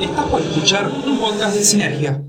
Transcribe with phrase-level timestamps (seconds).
[0.00, 2.22] Estás por escuchar un podcast de Sinergia.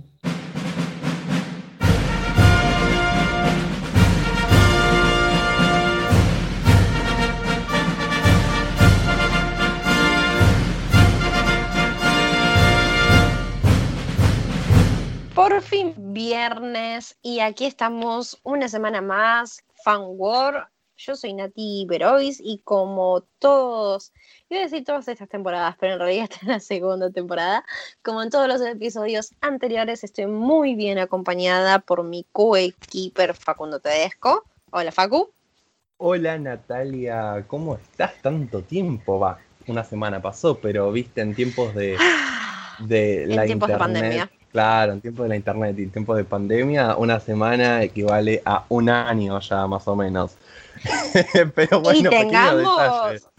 [15.35, 20.69] Por fin viernes y aquí estamos una semana más, Fan War.
[20.95, 24.13] Yo soy Nati Verois y como todos,
[24.49, 27.63] iba a decir todas estas temporadas, pero en realidad está en la segunda temporada,
[28.01, 34.43] como en todos los episodios anteriores, estoy muy bien acompañada por mi coequiper Facundo Tedesco.
[34.71, 35.31] Hola Facu.
[35.97, 38.13] Hola Natalia, ¿cómo estás?
[38.21, 41.97] Tanto tiempo, va, una semana pasó, pero viste en tiempos de,
[42.79, 43.79] de En la tiempos de internet.
[43.79, 44.31] pandemia.
[44.51, 48.65] Claro, en tiempos de la internet y en tiempos de pandemia, una semana equivale a
[48.69, 50.37] un año ya más o menos.
[51.55, 53.29] pero bueno, y tengamos.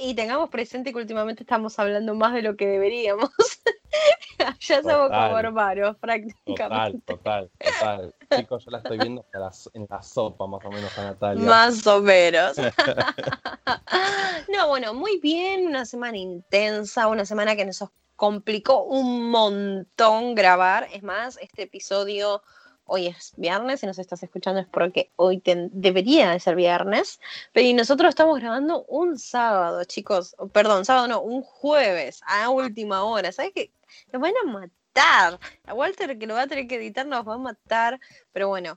[0.00, 3.30] Y tengamos presente que últimamente estamos hablando más de lo que deberíamos.
[4.60, 5.28] ya somos Total.
[5.28, 7.14] como hermanos Total, prácticamente.
[7.14, 8.14] total, total.
[8.36, 11.44] Chicos, yo la estoy viendo hasta la en la sopa más o menos a Natalia.
[11.44, 12.56] Más o menos.
[14.48, 17.84] no, bueno, muy bien, una semana intensa, una semana que nos
[18.16, 20.88] complicó un montón grabar.
[20.92, 22.42] Es más, este episodio
[22.88, 27.20] hoy es viernes, si nos estás escuchando es porque hoy debería de ser viernes,
[27.52, 33.30] pero nosotros estamos grabando un sábado, chicos, perdón, sábado no, un jueves a última hora.
[33.30, 33.70] ¿Sabes qué?
[34.12, 35.38] Nos van a matar.
[35.66, 38.00] A Walter que lo va a tener que editar nos va a matar,
[38.32, 38.76] pero bueno.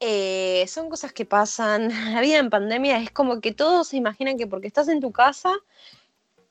[0.00, 1.88] Eh, son cosas que pasan.
[2.14, 5.12] La vida en pandemia es como que todos se imaginan que porque estás en tu
[5.12, 5.54] casa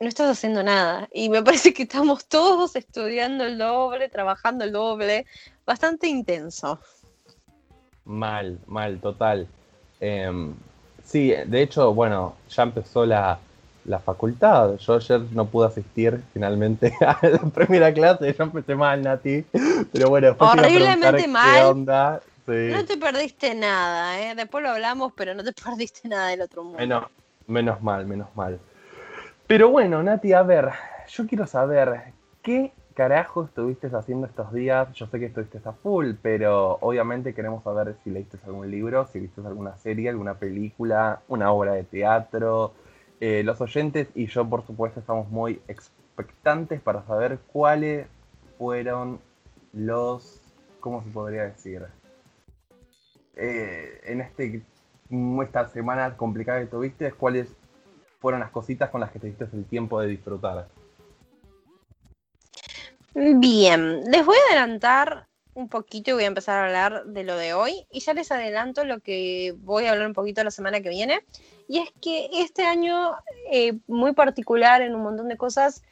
[0.03, 1.07] no estás haciendo nada.
[1.11, 5.25] Y me parece que estamos todos estudiando el doble, trabajando el doble.
[5.65, 6.79] Bastante intenso.
[8.05, 9.47] Mal, mal, total.
[9.99, 10.53] Em,
[11.03, 13.39] sí, de hecho, bueno, ya empezó la,
[13.85, 14.77] la facultad.
[14.77, 19.45] Yo ayer no pude asistir finalmente a la primera clase, yo empecé mal, Nati.
[19.91, 21.65] Pero bueno, Horriblemente qué mal.
[21.65, 22.21] onda.
[22.45, 22.71] Sí.
[22.71, 24.35] No te perdiste nada, ¿eh?
[24.35, 26.77] Después lo hablamos, pero no te perdiste nada del otro mundo.
[26.77, 27.05] Menos,
[27.47, 28.59] menos mal, menos mal.
[29.53, 30.69] Pero bueno, Nati, a ver,
[31.07, 32.05] yo quiero saber,
[32.41, 34.91] ¿qué carajo estuviste haciendo estos días?
[34.93, 39.19] Yo sé que estuviste a full, pero obviamente queremos saber si leíste algún libro, si
[39.19, 42.73] viste alguna serie, alguna película, una obra de teatro.
[43.19, 48.07] Eh, los oyentes y yo, por supuesto, estamos muy expectantes para saber cuáles
[48.57, 49.19] fueron
[49.71, 50.41] los,
[50.79, 51.85] ¿cómo se podría decir?
[53.35, 54.63] Eh, en este
[55.43, 57.55] esta semana complicada que tuviste, ¿cuáles
[58.23, 60.69] fueron las cositas con las que te diste el tiempo de disfrutar?
[63.13, 67.35] Bien, les voy a adelantar un poquito y voy a empezar a hablar de lo
[67.35, 67.85] de hoy.
[67.91, 71.19] Y ya les adelanto lo que voy a hablar un poquito la semana que viene.
[71.67, 73.11] Y es que este año,
[73.51, 75.83] eh, muy particular en un montón de cosas,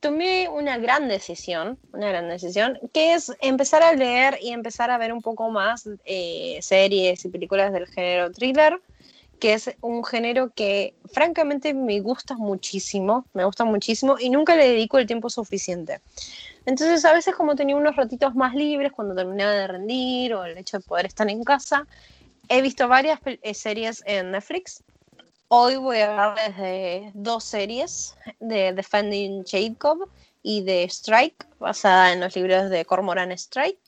[0.00, 4.96] tomé una gran decisión, una gran decisión, que es empezar a leer y empezar a
[4.96, 8.80] ver un poco más eh, series y películas del género thriller,
[9.38, 14.68] que es un género que francamente me gusta muchísimo, me gusta muchísimo y nunca le
[14.68, 16.00] dedico el tiempo suficiente.
[16.66, 20.56] Entonces a veces como tenía unos ratitos más libres cuando terminaba de rendir o el
[20.56, 21.86] hecho de poder estar en casa,
[22.48, 24.82] he visto varias eh, series en Netflix.
[25.48, 30.08] Hoy voy a hablarles de dos series, de Defending Jacob
[30.42, 33.78] y de Strike, basada en los libros de Cormoran Strike.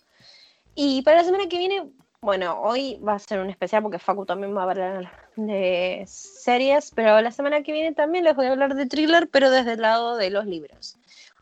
[0.74, 1.88] Y para la semana que viene,
[2.20, 6.90] bueno, hoy va a ser un especial porque Facu también va a hablar de series,
[6.94, 9.82] pero la semana que viene también les voy a hablar de thriller, pero desde el
[9.82, 10.96] lado de los libros.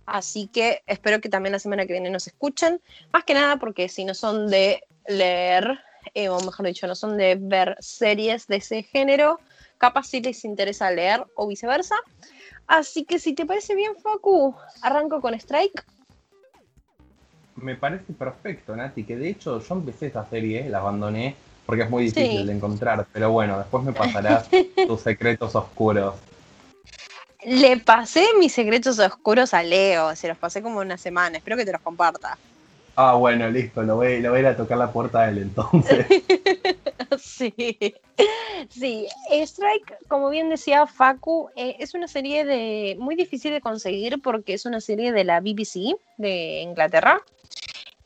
[0.06, 2.80] Así que espero que también la semana que viene nos escuchen.
[3.12, 5.78] Más que nada porque si no son de leer,
[6.14, 9.40] eh, o mejor dicho, no son de ver series de ese género,
[9.78, 11.96] capaz si les interesa leer o viceversa.
[12.66, 15.84] Así que si te parece bien, Facu, arranco con Strike.
[17.56, 21.90] Me parece perfecto, Nati, que de hecho yo empecé esta serie, la abandoné porque es
[21.90, 22.46] muy difícil Sí.
[22.46, 24.48] de encontrar, pero bueno, después me pasarás
[24.86, 26.14] tus secretos oscuros.
[27.44, 31.64] Le pasé mis secretos oscuros a Leo, se los pasé como una semana, espero que
[31.64, 32.38] te los comparta.
[32.96, 35.38] Ah, bueno, listo, lo voy, lo voy a ir a tocar la puerta a él
[35.38, 36.06] entonces.
[37.18, 37.54] Sí,
[38.70, 39.06] sí.
[39.30, 44.54] Strike, como bien decía Facu, eh, es una serie de muy difícil de conseguir porque
[44.54, 47.20] es una serie de la BBC de Inglaterra.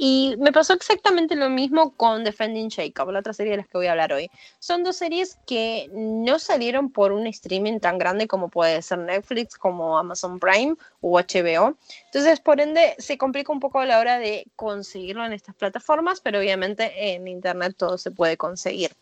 [0.01, 3.79] Y me pasó exactamente lo mismo con Defending Jacob, la otra serie de las que
[3.79, 4.31] voy a hablar hoy.
[4.61, 9.59] Son dos series que no salieron por un streaming tan grande como puede ser Netflix,
[9.59, 11.77] como Amazon Prime o HBO.
[12.05, 16.21] Entonces, por ende, se complica un poco a la hora de conseguirlo en estas plataformas,
[16.21, 18.93] pero obviamente en Internet todo se puede conseguir.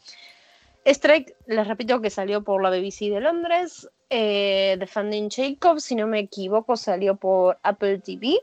[0.86, 3.86] Strike, les repito que salió por la BBC de Londres.
[4.08, 8.40] Eh, Defending Jacob, si no me equivoco, salió por Apple TV.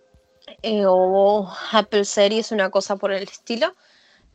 [0.61, 3.73] Eh, o Apple Series, una cosa por el estilo.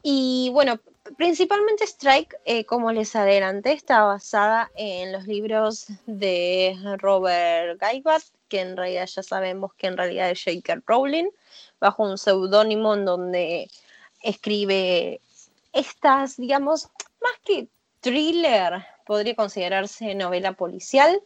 [0.02, 0.78] Y bueno,
[1.16, 8.60] principalmente Strike, eh, como les adelanté, está basada en los libros de Robert Gaibart, que
[8.60, 10.82] en realidad ya sabemos que en realidad es J.K.
[10.86, 11.28] Rowling,
[11.80, 13.70] bajo un seudónimo en donde
[14.22, 15.20] escribe
[15.72, 16.88] estas, digamos,
[17.20, 17.68] más que
[18.00, 21.20] thriller, podría considerarse novela policial.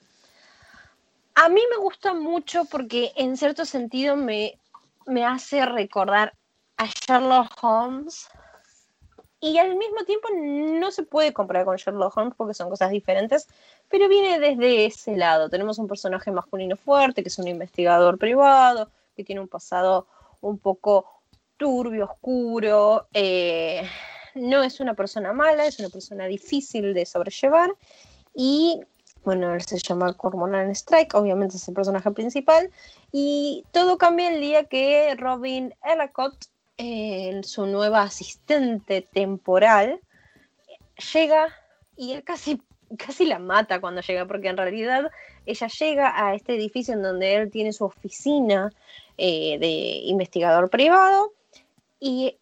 [1.35, 4.59] A mí me gusta mucho porque en cierto sentido me,
[5.07, 6.35] me hace recordar
[6.77, 8.29] a Sherlock Holmes
[9.41, 13.49] y al mismo tiempo no se puede comparar con Sherlock Holmes porque son cosas diferentes,
[13.89, 15.49] pero viene desde ese lado.
[15.49, 20.07] Tenemos un personaje masculino fuerte que es un investigador privado, que tiene un pasado
[20.41, 21.07] un poco
[21.57, 23.89] turbio, oscuro, eh,
[24.35, 27.75] no es una persona mala, es una persona difícil de sobrellevar
[28.35, 28.81] y
[29.25, 32.71] bueno, él se llama Cormoran Strike, obviamente es el personaje principal,
[33.13, 36.37] y todo cambia el día que Robin Ellicott,
[37.45, 40.01] su nueva asistente temporal,
[41.13, 41.49] llega
[41.97, 42.61] y él casi,
[42.99, 45.11] casi la mata cuando llega, porque en realidad
[45.47, 48.73] ella llega a este edificio en donde él tiene su oficina
[49.19, 51.33] eh, de investigador privado
[52.01, 52.39] y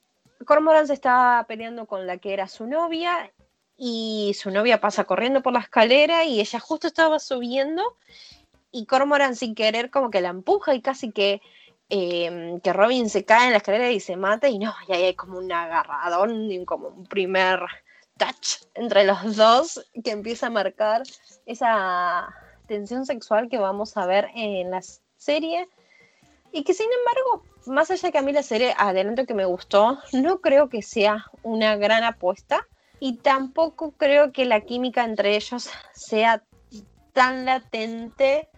[0.47, 3.31] Cormoran se está peleando con la que era su novia
[3.82, 7.97] y su novia pasa corriendo por la escalera y ella justo estaba subiendo
[8.71, 11.41] y Cormoran sin querer como que la empuja y casi que,
[11.88, 15.05] em, que Robin se cae en la escalera y se mata y no, y ahí
[15.05, 17.61] hay como un agarradón como un primer
[18.19, 21.03] touch entre los dos que empieza a marcar
[21.47, 22.29] esa
[22.67, 24.83] tensión sexual que vamos a ver en la
[25.17, 25.71] serie.
[26.53, 29.99] Y que sin embargo más allá que a mí la serie, adelanto que me gustó,
[30.12, 32.67] no creo que sea una gran apuesta
[33.00, 36.44] y tampoco creo que la química entre ellos sea
[37.12, 38.49] tan latente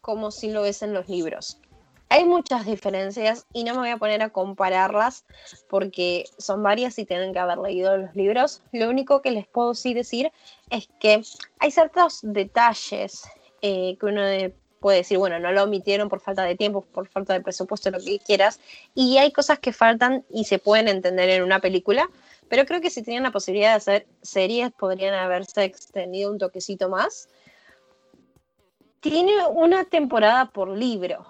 [0.00, 1.58] como si lo es en los libros.
[2.10, 5.24] Hay muchas diferencias y no me voy a poner a compararlas
[5.68, 8.62] porque son varias y tienen que haber leído los libros.
[8.72, 10.30] Lo único que les puedo decir
[10.70, 11.22] es que
[11.58, 13.22] hay ciertos detalles
[13.62, 17.08] eh, que uno de, puede decir, bueno, no lo omitieron por falta de tiempo, por
[17.08, 18.60] falta de presupuesto, lo que quieras,
[18.94, 22.10] y hay cosas que faltan y se pueden entender en una película,
[22.48, 26.88] pero creo que si tenían la posibilidad de hacer series, podrían haberse extendido un toquecito
[26.88, 27.28] más.
[29.00, 31.26] Tiene una temporada por libro,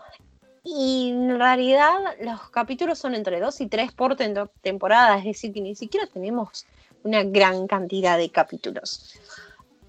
[0.63, 5.61] y en realidad los capítulos son entre dos y tres por temporada, es decir, que
[5.61, 6.67] ni siquiera tenemos
[7.03, 9.15] una gran cantidad de capítulos.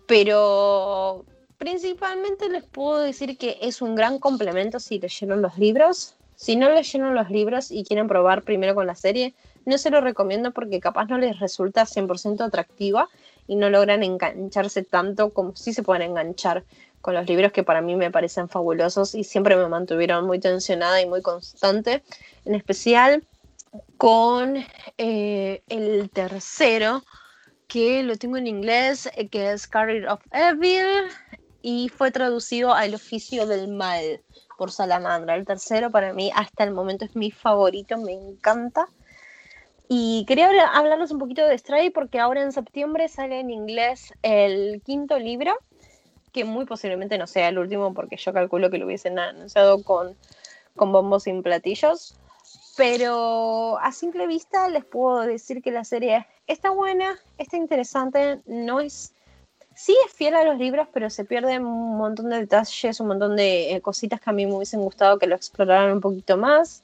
[0.07, 1.25] Pero
[1.57, 6.15] Principalmente les puedo decir que es un gran complemento si leyeron los libros.
[6.35, 9.33] Si no leyeron los libros y quieren probar primero con la serie,
[9.65, 13.09] no se lo recomiendo porque capaz no les resulta 100% atractiva
[13.47, 16.63] y no logran engancharse tanto como si se pueden enganchar
[17.01, 21.01] con los libros que para mí me parecen fabulosos y siempre me mantuvieron muy tensionada
[21.01, 22.03] y muy constante,
[22.45, 23.23] en especial
[23.97, 24.57] con
[24.97, 27.03] eh, el tercero,
[27.67, 31.09] que lo tengo en inglés, eh, que es Carrier of Evil,
[31.61, 34.21] y fue traducido al oficio del mal
[34.57, 35.35] por Salamandra.
[35.35, 38.87] El tercero para mí hasta el momento es mi favorito, me encanta.
[39.87, 44.81] Y quería hablarles un poquito de Stray porque ahora en septiembre sale en inglés el
[44.83, 45.57] quinto libro,
[46.31, 50.15] que muy posiblemente no sea el último porque yo calculo que lo hubiesen anunciado con,
[50.75, 52.17] con bombos sin platillos.
[52.77, 58.81] Pero a simple vista les puedo decir que la serie está buena, está interesante, no
[58.81, 59.13] es
[59.75, 63.35] sí es fiel a los libros, pero se pierden un montón de detalles, un montón
[63.35, 66.81] de eh, cositas que a mí me hubiesen gustado que lo exploraran un poquito más.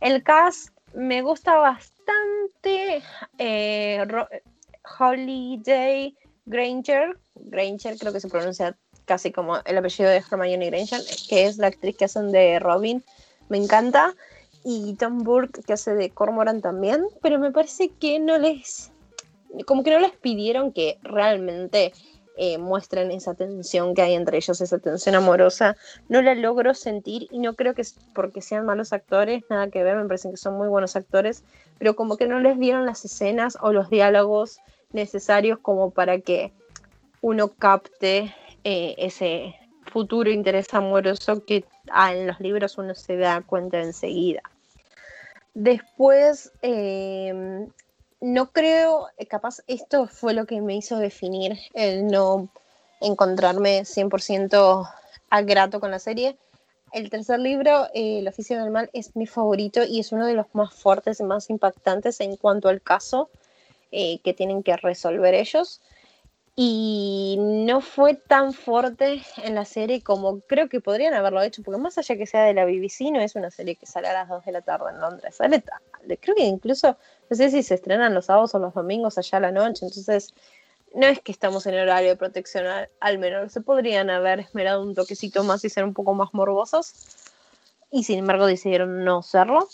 [0.00, 3.02] El cast me gusta bastante.
[3.38, 4.04] Eh,
[4.98, 6.16] Holiday
[6.46, 11.58] Granger, Granger creo que se pronuncia casi como el apellido de Hermione Granger, que es
[11.58, 13.04] la actriz que hacen de Robin,
[13.48, 14.14] me encanta.
[14.62, 18.92] Y Tom Burke, que hace de Cormoran también, pero me parece que no les,
[19.66, 21.92] como que no les pidieron que realmente
[22.42, 25.76] eh, muestren esa tensión que hay entre ellos, esa tensión amorosa.
[26.08, 29.84] No la logro sentir y no creo que es porque sean malos actores, nada que
[29.84, 31.44] ver, me parecen que son muy buenos actores,
[31.78, 34.58] pero como que no les dieron las escenas o los diálogos
[34.94, 36.50] necesarios como para que
[37.20, 39.54] uno capte eh, ese
[39.92, 44.40] futuro interés amoroso que en los libros uno se da cuenta enseguida.
[45.52, 47.68] Después, eh,
[48.20, 52.48] no creo, eh, capaz esto fue lo que me hizo definir el no
[53.00, 54.88] encontrarme 100%
[55.30, 56.36] a grato con la serie.
[56.92, 60.34] El tercer libro, eh, El oficio del mal, es mi favorito y es uno de
[60.34, 63.30] los más fuertes y más impactantes en cuanto al caso
[63.92, 65.80] eh, que tienen que resolver ellos.
[66.56, 71.80] y no fue tan fuerte en la serie como creo que podrían haberlo hecho, porque
[71.80, 74.28] más allá que sea de la BBC, no es una serie que sale a las
[74.28, 75.62] 2 de la tarde en Londres, sale
[76.20, 76.98] creo que incluso,
[77.30, 80.34] no sé si se estrenan los sábados o los domingos allá a la noche, entonces
[80.94, 82.66] no es que estamos en horario de protección
[82.98, 86.92] al, menor, se podrían haber esmerado un toquecito más y ser un poco más morbosos,
[87.92, 89.68] y sin embargo decidieron no serlo.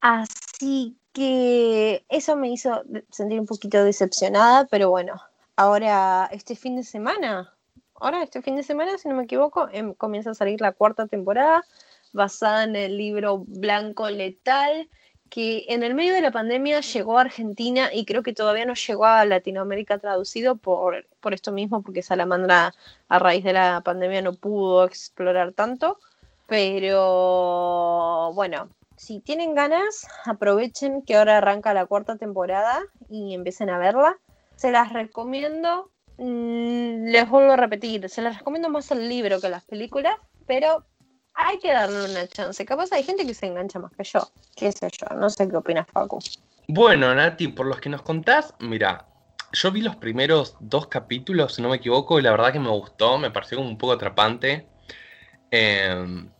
[0.00, 5.20] Así que eso me hizo sentir un poquito decepcionada, pero bueno,
[5.54, 7.54] ahora este fin de semana,
[7.94, 11.06] ahora este fin de semana, si no me equivoco, em, comienza a salir la cuarta
[11.06, 11.64] temporada
[12.12, 14.88] basada en el libro Blanco Letal,
[15.30, 18.74] que en el medio de la pandemia llegó a Argentina y creo que todavía no
[18.74, 22.74] llegó a Latinoamérica traducido por, por esto mismo, porque Salamandra
[23.08, 25.98] a raíz de la pandemia no pudo explorar tanto.
[26.48, 33.78] Pero bueno, si tienen ganas, aprovechen que ahora arranca la cuarta temporada y empiecen a
[33.78, 34.18] verla.
[34.56, 35.90] Se las recomiendo.
[36.18, 40.84] Mm, les vuelvo a repetir, se las recomiendo más el libro que las películas, pero
[41.34, 42.64] hay que darle una chance.
[42.64, 44.20] Capaz hay gente que se engancha más que yo.
[44.56, 45.16] ¿Qué sé yo?
[45.16, 46.18] No sé qué opinas, Facu.
[46.68, 49.06] Bueno, Nati, por los que nos contás, mira,
[49.52, 52.70] yo vi los primeros dos capítulos, si no me equivoco, y la verdad que me
[52.70, 54.66] gustó, me pareció como un poco atrapante.
[55.50, 56.30] Em,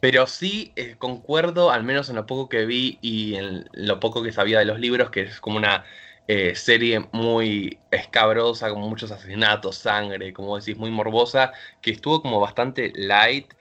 [0.00, 4.22] pero sí eh, concuerdo, al menos en lo poco que vi y en lo poco
[4.22, 5.84] que sabía de los libros, que es como una
[6.28, 12.40] eh, serie muy escabrosa, con muchos asesinatos, sangre, como decís, muy morbosa, que estuvo como
[12.40, 13.52] bastante light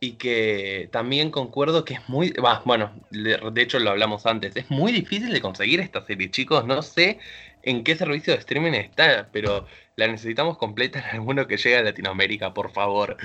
[0.00, 2.34] y que también concuerdo que es muy,
[2.64, 6.82] bueno, de hecho lo hablamos antes, es muy difícil de conseguir esta serie, chicos, no
[6.82, 7.18] sé
[7.62, 11.82] en qué servicio de streaming está, pero la necesitamos completa en alguno que llegue a
[11.82, 13.16] Latinoamérica, por favor.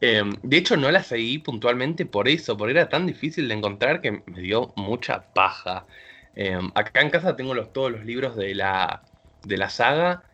[0.00, 4.00] Em, de hecho, no la seguí puntualmente por eso, porque era tan difícil de encontrar
[4.00, 5.86] que me dio mucha paja.
[6.34, 9.02] Em, acá en casa tengo los, todos los libros de la,
[9.42, 10.27] de la saga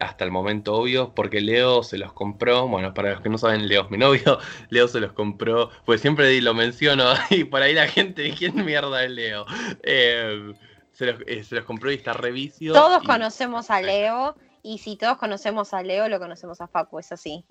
[0.00, 3.68] hasta el momento obvio, porque Leo se los compró, bueno, para los que no saben,
[3.68, 4.38] Leo es mi novio,
[4.70, 9.04] Leo se los compró, pues siempre lo menciono y por ahí la gente, ¿quién mierda
[9.04, 9.46] es Leo?
[9.82, 12.72] Em, eh, se, los, compró y está revisio.
[12.72, 17.12] Todos conocemos a Leo y si todos conocemos a Leo, lo conocemos a Facu, es
[17.12, 17.44] así.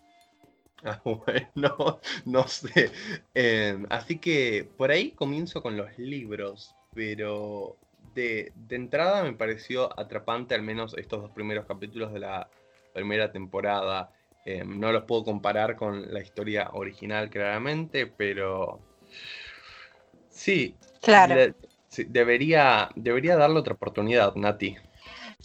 [0.84, 2.92] Ah, bueno, no sé.
[3.34, 7.78] Em, así que por ahí comienzo con los libros, pero
[8.14, 12.50] de, entrada me pareció atrapante al menos estos dos primeros capítulos de la
[12.94, 14.12] primera temporada.
[14.46, 18.80] Em, no los puedo comparar con la historia original claramente, pero
[20.30, 20.76] sí.
[21.02, 21.54] Claro.
[22.08, 24.78] debería, debería darle otra oportunidad, Nati.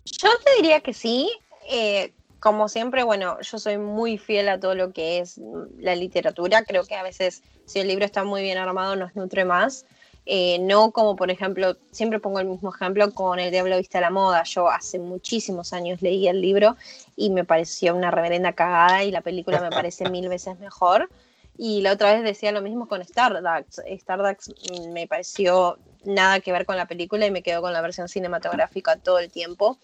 [0.05, 1.31] Yo te diría que sí.
[1.71, 2.13] Eh,
[2.45, 5.41] como siempre, bueno, yo soy muy fiel a todo lo que es
[5.79, 6.63] la literatura.
[6.63, 9.87] Creo que a veces, si el libro está muy bien armado, nos nutre más.
[10.27, 14.01] Eh, no como, por ejemplo, siempre pongo el mismo ejemplo con El Diablo Vista a
[14.01, 14.43] la Moda.
[14.45, 16.77] Yo hace muchísimos años leí el libro
[17.17, 21.11] y me pareció una reverenda cagada y la película me parece mil veces mejor.
[21.57, 23.81] Y la otra vez decía lo mismo con Stardust.
[23.87, 24.49] Stardust
[24.89, 28.97] me pareció nada que ver con la película y me quedo con la versión cinematográfica
[28.97, 29.79] todo el tiempo.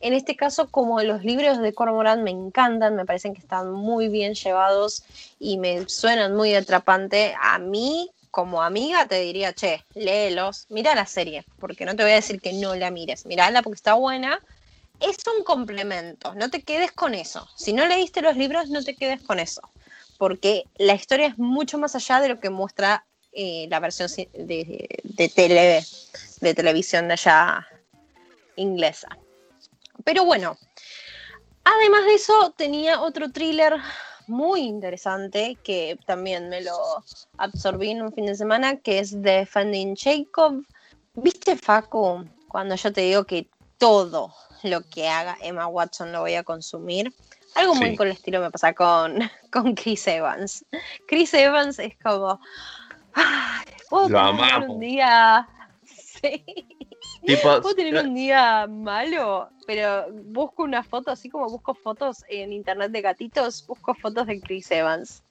[0.00, 4.08] En este caso, como los libros de Cormoran me encantan, me parecen que están muy
[4.08, 5.04] bien llevados
[5.38, 11.06] y me suenan muy atrapante, a mí como amiga te diría, che, léelos, mira la
[11.06, 14.40] serie, porque no te voy a decir que no la mires, mirala porque está buena.
[15.00, 17.48] Es un complemento, no te quedes con eso.
[17.56, 19.62] Si no leíste los libros, no te quedes con eso,
[20.18, 24.88] porque la historia es mucho más allá de lo que muestra eh, la versión de,
[25.02, 25.84] de, tele,
[26.40, 27.66] de televisión de allá
[28.56, 29.08] inglesa.
[30.04, 30.58] Pero bueno,
[31.64, 33.76] además de eso, tenía otro thriller
[34.30, 36.72] muy interesante que también me lo
[37.36, 40.64] absorbí en un fin de semana, que es Defending Jacob.
[41.14, 44.32] ¿Viste, Facu, cuando yo te digo que todo
[44.62, 47.12] lo que haga Emma Watson lo voy a consumir?
[47.56, 49.18] Algo muy con el estilo me pasa con,
[49.52, 50.64] con Chris Evans.
[51.08, 52.40] Chris Evans es como...
[53.90, 54.70] lo amamos.
[54.70, 55.48] Un día...
[56.22, 56.44] Sí.
[57.42, 62.90] Puedo tener un día malo, pero busco una foto, así como busco fotos en internet
[62.90, 65.22] de gatitos, busco fotos de Chris Evans.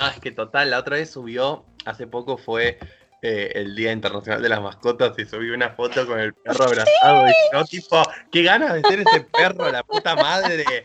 [0.00, 2.78] Ah, es que total, la otra vez subió, hace poco fue
[3.22, 7.28] eh, el Día Internacional de las Mascotas y subió una foto con el perro abrazado
[7.28, 10.64] y yo tipo, qué ganas de ser ese perro, la puta madre.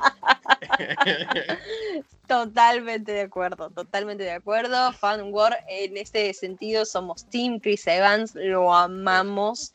[2.28, 4.94] Totalmente de acuerdo, totalmente de acuerdo.
[4.94, 9.74] Fan War, en este sentido somos Team Chris Evans, lo amamos.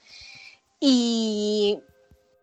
[0.80, 1.80] Y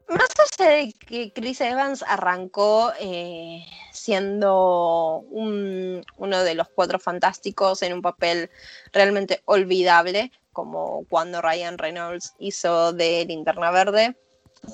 [0.08, 7.94] más allá de que Chris Evans arrancó eh, siendo uno de los cuatro fantásticos en
[7.94, 8.50] un papel
[8.92, 14.16] realmente olvidable, como cuando Ryan Reynolds hizo de Linterna Verde,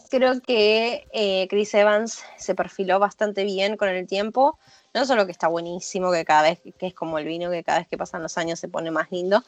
[0.10, 4.60] creo que eh, Chris Evans se perfiló bastante bien con el tiempo.
[4.94, 7.80] No solo que está buenísimo, que cada vez que es como el vino, que cada
[7.80, 9.44] vez que pasan los años se pone más lindo,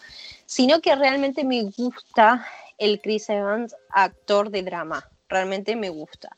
[0.45, 2.47] sino que realmente me gusta
[2.83, 5.09] el Chris Evans actor de drama.
[5.29, 6.35] Realmente me gusta.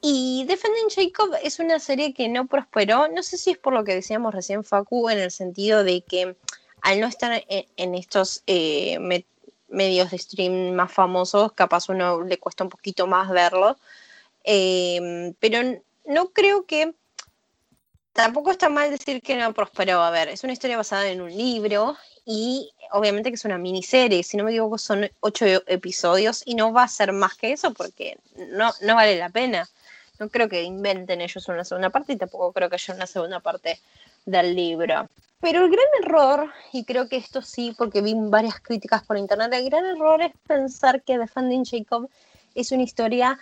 [0.00, 3.08] Y Defending Jacob es una serie que no prosperó.
[3.08, 6.36] No sé si es por lo que decíamos recién, Facu, en el sentido de que
[6.80, 8.98] al no estar en, estos eh,
[9.68, 13.76] medios de stream más famosos, capaz uno le cuesta un poquito más verlo.
[14.42, 15.58] Em, pero
[16.06, 16.94] no creo que
[18.14, 20.00] tampoco está mal decir que no prosperó.
[20.00, 24.22] A ver, es una historia basada en un libro y obviamente que es una miniserie.
[24.22, 27.72] Si no me equivoco, son ocho episodios y no va a ser más que eso
[27.72, 28.18] porque
[28.52, 29.68] no, no vale la pena.
[30.18, 33.40] No creo que inventen ellos una segunda parte y tampoco creo que haya una segunda
[33.40, 33.80] parte
[34.26, 35.08] del libro.
[35.40, 39.50] Pero el gran error, y creo que esto sí, porque vi varias críticas por internet,
[39.54, 42.10] el gran error es pensar que Defending Jacob
[42.54, 43.38] es una historia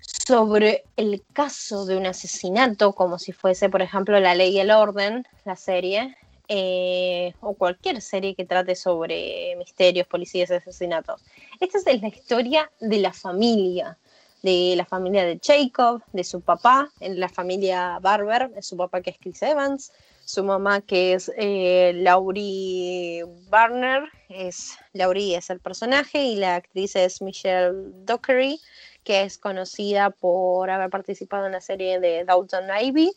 [0.00, 4.72] sobre el caso de un asesinato, como si fuese, por ejemplo, La Ley y el
[4.72, 6.16] Orden, la serie,
[6.54, 11.22] eh, o cualquier serie que trate sobre misterios, policías asesinatos.
[11.58, 13.96] Esta es la historia de la familia,
[14.42, 19.08] de la familia de Jacob, de su papá, en la familia Barber, su papá que
[19.08, 19.92] es Chris Evans,
[20.26, 26.96] su mamá que es eh, Laurie Barner, es, Laurie es el personaje y la actriz
[26.96, 27.72] es Michelle
[28.04, 28.60] Dockery,
[29.04, 33.10] que es conocida por haber participado en la serie de Downton Ivy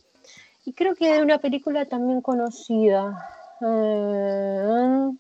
[0.66, 3.30] y creo que de una película también conocida.
[3.62, 5.12] Eh,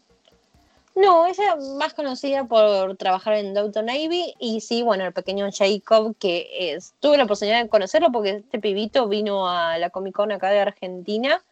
[0.95, 5.47] no, ella es más conocida por trabajar en Downton Ivy y sí, bueno, el pequeño
[5.51, 10.15] Jacob, que es, tuve la oportunidad de conocerlo porque este pibito vino a la Comic
[10.15, 11.43] Con acá de Argentina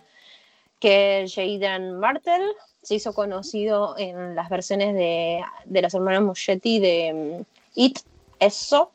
[0.79, 2.41] que Jaden Martel
[2.81, 7.45] se hizo conocido en las versiones de, de las hermanas Muschetti de mm,
[7.75, 7.99] It,
[8.39, 8.91] eso.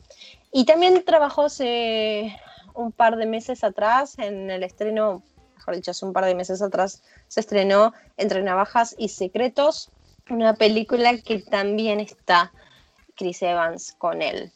[0.52, 2.38] Y también trabajó hace
[2.78, 5.22] un par de meses atrás en el estreno,
[5.56, 9.90] mejor dicho, hace un par de meses atrás se estrenó Entre Navajas y Secretos,
[10.30, 12.52] una película que también está
[13.16, 14.52] Chris Evans con él.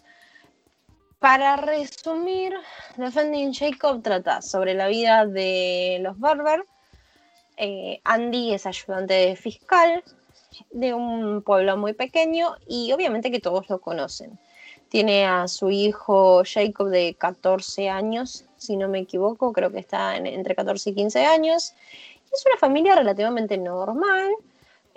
[1.19, 2.55] Para resumir,
[2.97, 6.65] Defending Jacob trata sobre la vida de los Barber,
[7.57, 10.03] eh, Andy es ayudante fiscal
[10.71, 14.39] de un pueblo muy pequeño y obviamente que todos lo conocen.
[14.93, 20.19] Tiene a su hijo Jacob de 14 años, si no me equivoco, creo que está
[20.19, 21.73] entre 14 y 15 años.
[22.31, 24.29] Es una familia relativamente normal,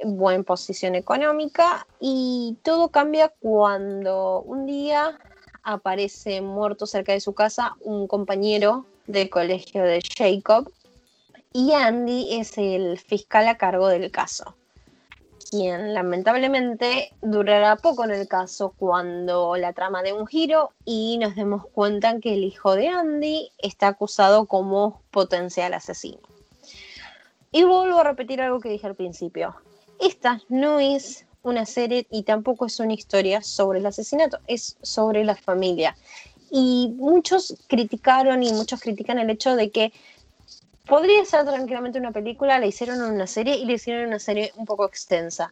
[0.04, 5.18] buena posición económica y todo cambia cuando un día
[5.64, 10.70] aparece muerto cerca de su casa un compañero del colegio de Jacob
[11.54, 14.58] y Andy es el fiscal a cargo del caso,
[15.56, 21.36] quien lamentablemente durará poco en el caso cuando la trama dé un giro y nos
[21.36, 26.20] demos cuenta que el hijo de Andy está acusado como potencial asesino.
[27.54, 29.56] Y vuelvo a repetir algo que dije al principio.
[30.02, 35.24] Esta no es una serie y tampoco es una historia sobre el asesinato, es sobre
[35.24, 35.96] la familia.
[36.52, 39.94] Y muchos criticaron y muchos critican el hecho de que
[40.86, 44.52] podría ser tranquilamente una película, la hicieron en una serie y le hicieron una serie
[44.56, 45.52] un poco extensa.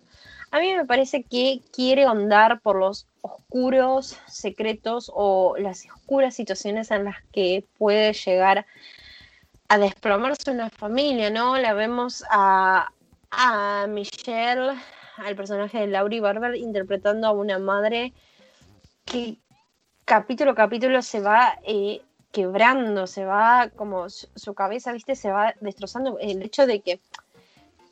[0.52, 6.92] A mí me parece que quiere andar por los oscuros secretos o las oscuras situaciones
[6.92, 8.66] en las que puede llegar
[9.68, 11.58] a desplomarse una familia, ¿no?
[11.58, 12.92] La vemos a,
[13.32, 14.74] a Michelle,
[15.18, 18.14] al personaje de Laurie Barber, interpretando a una madre
[19.06, 19.38] que
[20.06, 22.02] capítulo a capítulo se va eh,
[22.34, 26.18] quebrando, se va como su, cabeza, viste, se va destrozando.
[26.20, 27.00] El hecho de que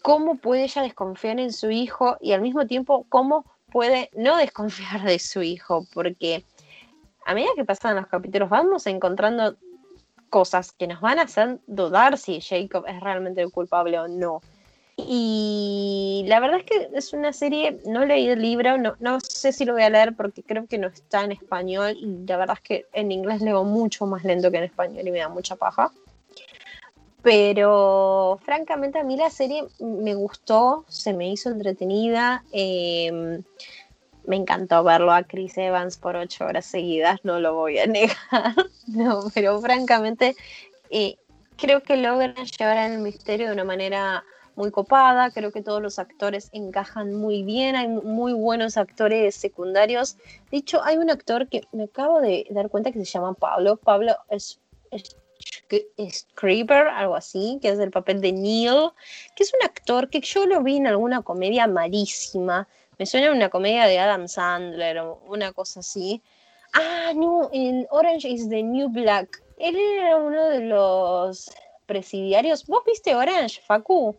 [0.01, 5.04] cómo puede ella desconfiar en su hijo y al mismo tiempo cómo puede no desconfiar
[5.04, 6.43] de su hijo, porque
[7.25, 9.56] a medida que pasan los capítulos vamos encontrando
[10.30, 14.41] cosas que nos van a hacer dudar si Jacob es realmente el culpable o no.
[14.97, 19.51] Y la verdad es que es una serie, no leí el libro, no, no sé
[19.51, 22.58] si lo voy a leer porque creo que no está en español y la verdad
[22.58, 25.56] es que en inglés leo mucho más lento que en español y me da mucha
[25.56, 25.91] paja.
[27.23, 32.43] Pero francamente a mí la serie me gustó, se me hizo entretenida.
[32.51, 33.43] Em,
[34.25, 38.56] me encantó verlo a Chris Evans por ocho horas seguidas, no lo voy a negar.
[38.88, 40.36] no, pero francamente
[40.89, 41.15] eh,
[41.58, 44.23] creo que logran llevar el misterio de una manera
[44.56, 50.18] muy copada, creo que todos los actores encajan muy bien, hay muy buenos actores secundarios.
[50.52, 53.78] De hecho, hay un actor que me acabo de dar cuenta que se llama Pablo,
[53.78, 54.60] Pablo es,
[54.92, 55.16] es,
[56.70, 58.92] algo así, que es el papel de Neil,
[59.36, 62.68] que es un actor que yo lo vi en alguna comedia malísima,
[63.02, 66.22] me suena a una comedia de Adam Sandler o una cosa así.
[66.74, 69.42] Ah, no, en Orange is the New Black.
[69.58, 71.50] Él era uno de los
[71.88, 72.66] presidiarios.
[72.68, 74.16] ¿Vos viste Orange, Facu?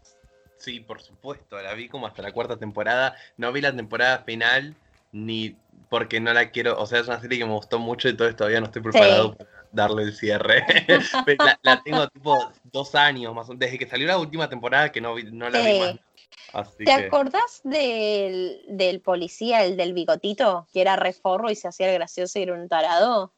[0.63, 3.17] Sí, por supuesto, la vi como hasta la cuarta temporada.
[3.37, 4.77] No vi la temporada final
[5.11, 5.57] ni
[5.91, 8.61] porque no la quiero, o sea, es una serie que me gustó mucho y todavía
[8.61, 10.65] no estoy preparado para darle el cierre.
[11.39, 15.17] la, la, tengo tipo dos años más desde que salió la última temporada que no,
[15.19, 15.97] no la vi más.
[16.53, 21.89] Así ¿Te acordás del, del, policía, el del bigotito, que era reforro y se hacía
[21.89, 23.33] el gracioso y era un tarado?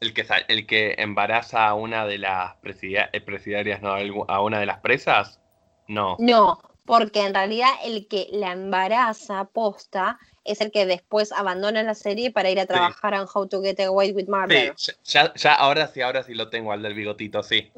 [0.00, 3.96] El que, el que embaraza a una de las eh, presidiarias, ¿no?
[4.28, 5.40] A una de las presas.
[5.88, 6.16] No.
[6.18, 11.94] No, porque en realidad el que la embaraza posta es el que después abandona la
[11.94, 14.72] serie para ir a trabajar en How to Get Away with Murder.
[14.76, 17.70] Sí, ya, ya, ahora sí, ahora sí lo tengo, al del bigotito, sí.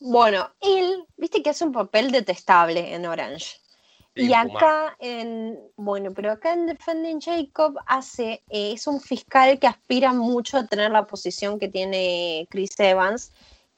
[0.00, 3.60] Bueno, él, viste que hace un papel detestable en Orange.
[4.16, 9.68] y acá en, bueno, pero acá en Defending Jacob hace, eh, es un fiscal que
[9.68, 13.30] aspira mucho a tener la posición que tiene Chris Evans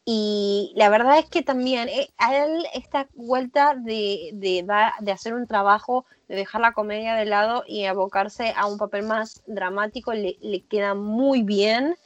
[0.05, 5.47] y la verdad es que también eh, a él esta vuelta de, de, hacer un
[5.47, 10.37] trabajo, de dejar la comedia de lado y abocarse a un papel más dramático le,
[10.41, 11.97] le queda muy bien.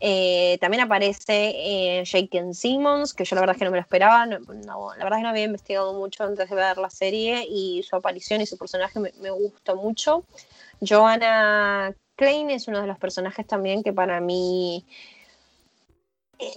[0.00, 3.82] Eh, también aparece eh, Jake Simmons, que yo la verdad es que no me lo
[3.82, 4.26] esperaba.
[4.26, 7.96] La verdad es que no había investigado mucho antes de ver la serie y su
[7.96, 9.30] aparición y su personaje me, me
[9.74, 10.24] mucho.
[10.80, 14.84] Joanna Klein es uno de los personajes también que para mí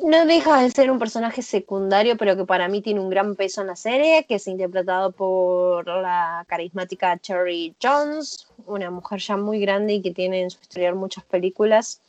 [0.03, 3.61] no deja de ser un personaje secundario, pero que para mí tiene un gran peso
[3.61, 9.59] en la serie, que es interpretado por la carismática Cherry Jones, una mujer ya muy
[9.59, 12.01] grande y que tiene en su historial muchas películas.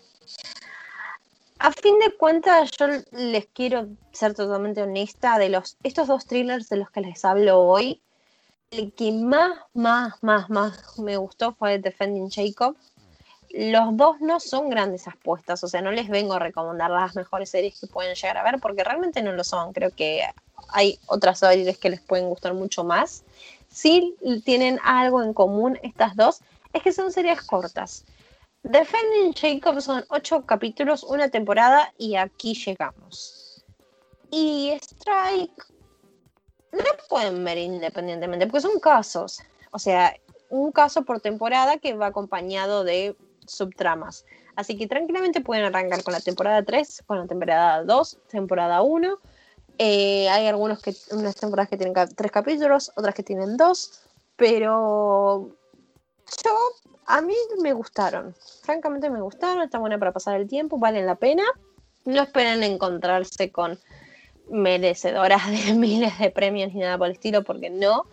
[1.58, 6.68] A fin de cuentas, yo les quiero ser totalmente honesta, de los, estos dos thrillers
[6.68, 8.00] de los que les hablo hoy,
[8.70, 12.76] el que más, más, más, más me gustó fue Defending Jacob
[13.54, 17.50] los dos no son grandes apuestas, o sea, no les vengo a recomendar las mejores
[17.50, 19.72] series que pueden llegar a ver porque realmente no lo son.
[19.72, 20.22] Creo que
[20.68, 23.24] hay otras series que les pueden gustar mucho más.
[23.68, 26.40] Si tienen algo en común estas dos,
[26.72, 28.04] es que son series cortas.
[28.62, 33.64] Defending Jacob son ocho capítulos, una temporada y aquí llegamos.
[34.30, 35.66] Y Strike
[36.72, 39.40] no pueden ver independientemente porque son casos.
[39.72, 40.14] O sea,
[40.48, 44.24] un caso por temporada que va acompañado de subtramas.
[44.56, 49.18] Así que tranquilamente pueden arrancar con la temporada 3, con la temporada 2, temporada 1.
[49.78, 54.02] Eh, hay algunos que, unas temporadas que tienen tres capítulos, otras que tienen dos,
[54.36, 55.50] pero
[56.44, 56.50] yo,
[57.06, 58.34] a mí me gustaron.
[58.62, 61.44] Francamente me gustaron, está buena para pasar el tiempo, valen la pena.
[62.04, 63.78] No esperen encontrarse con
[64.50, 68.06] merecedoras de miles de premios ni nada por el estilo, porque no.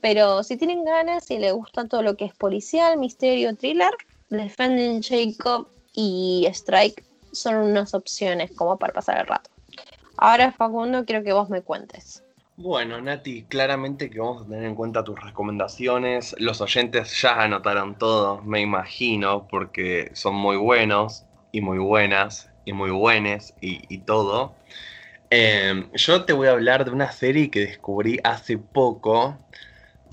[0.00, 3.92] Pero si tienen ganas y les gusta todo lo que es policial, misterio, thriller,
[4.30, 9.50] Defending Jacob y Strike son unas opciones como para pasar el rato.
[10.16, 12.22] Ahora, Facundo, quiero que vos me cuentes.
[12.56, 16.34] Bueno, Nati, claramente que vamos a tener en cuenta tus recomendaciones.
[16.38, 22.72] Los oyentes ya anotaron todo, me imagino, porque son muy buenos y muy buenas y
[22.72, 24.54] muy buenas y, todo.
[25.28, 29.38] Em, yo te voy a hablar de una serie que descubrí hace poco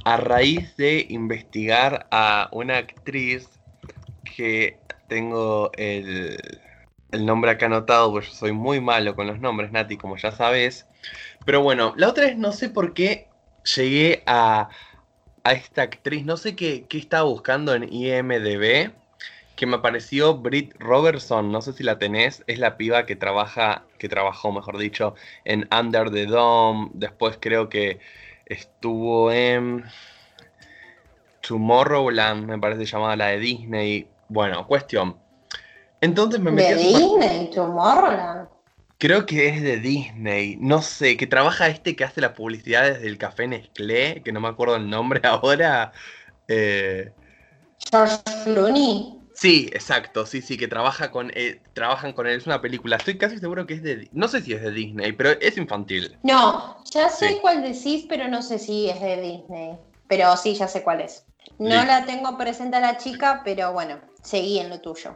[0.04, 3.50] a raíz de investigar a una actriz
[4.36, 6.38] que tengo el,
[7.20, 10.88] nombre acá anotado, porque yo soy muy malo con los nombres, Nati, como ya sabes.
[11.46, 13.28] Pero bueno, la otra es, no sé por qué
[13.76, 14.70] llegué a,
[15.46, 18.92] esta actriz, no sé qué, estaba buscando en IMDB,
[19.56, 23.84] que me apareció Britt Robertson, no sé si la tenés, es la piba que trabaja,
[24.00, 25.16] que trabajó, mejor dicho,
[25.46, 28.00] en Under the Dome, después creo que
[28.46, 29.84] estuvo en
[31.42, 35.18] Tomorrowland, me parece llamada la de Disney, bueno, cuestión.
[36.02, 37.50] Entonces me metí ¿De Disney?
[37.52, 38.50] ¿Tomorrowland?
[38.98, 40.58] Creo que es de Disney.
[40.60, 44.40] No sé, que trabaja este que hace la publicidad desde el café Nestlé, que no
[44.40, 45.92] me acuerdo el nombre ahora.
[46.48, 47.12] Eh...
[47.90, 49.20] George Clooney.
[49.34, 52.38] Sí, exacto, sí, sí, que trabaja con, eh, trabajan con él.
[52.38, 54.08] Es una película, estoy casi seguro que es de...
[54.12, 56.18] No sé si es de Disney, pero es infantil.
[56.24, 59.78] No, ya sé cuál decís, pero no sé si es de Disney.
[60.08, 61.26] Pero sí, ya sé cuál es.
[61.58, 65.16] No la tengo presente a la chica, pero bueno, seguí en lo tuyo.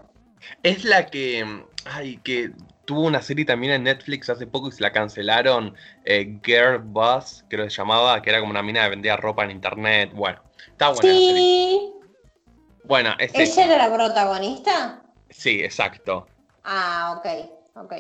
[0.64, 2.52] Es la que, ay, que
[2.86, 7.44] tuvo una serie también en Netflix hace poco y se la cancelaron, eh, Girl Boss,
[7.50, 10.12] creo que se llamaba, que era como una mina que vendía ropa en internet.
[10.14, 11.02] Bueno, está buena.
[11.02, 11.94] Sí.
[12.84, 15.04] Bueno, ¿Ella era la protagonista?
[15.30, 16.28] Sí, exacto.
[16.64, 17.94] Ah, ok, ok.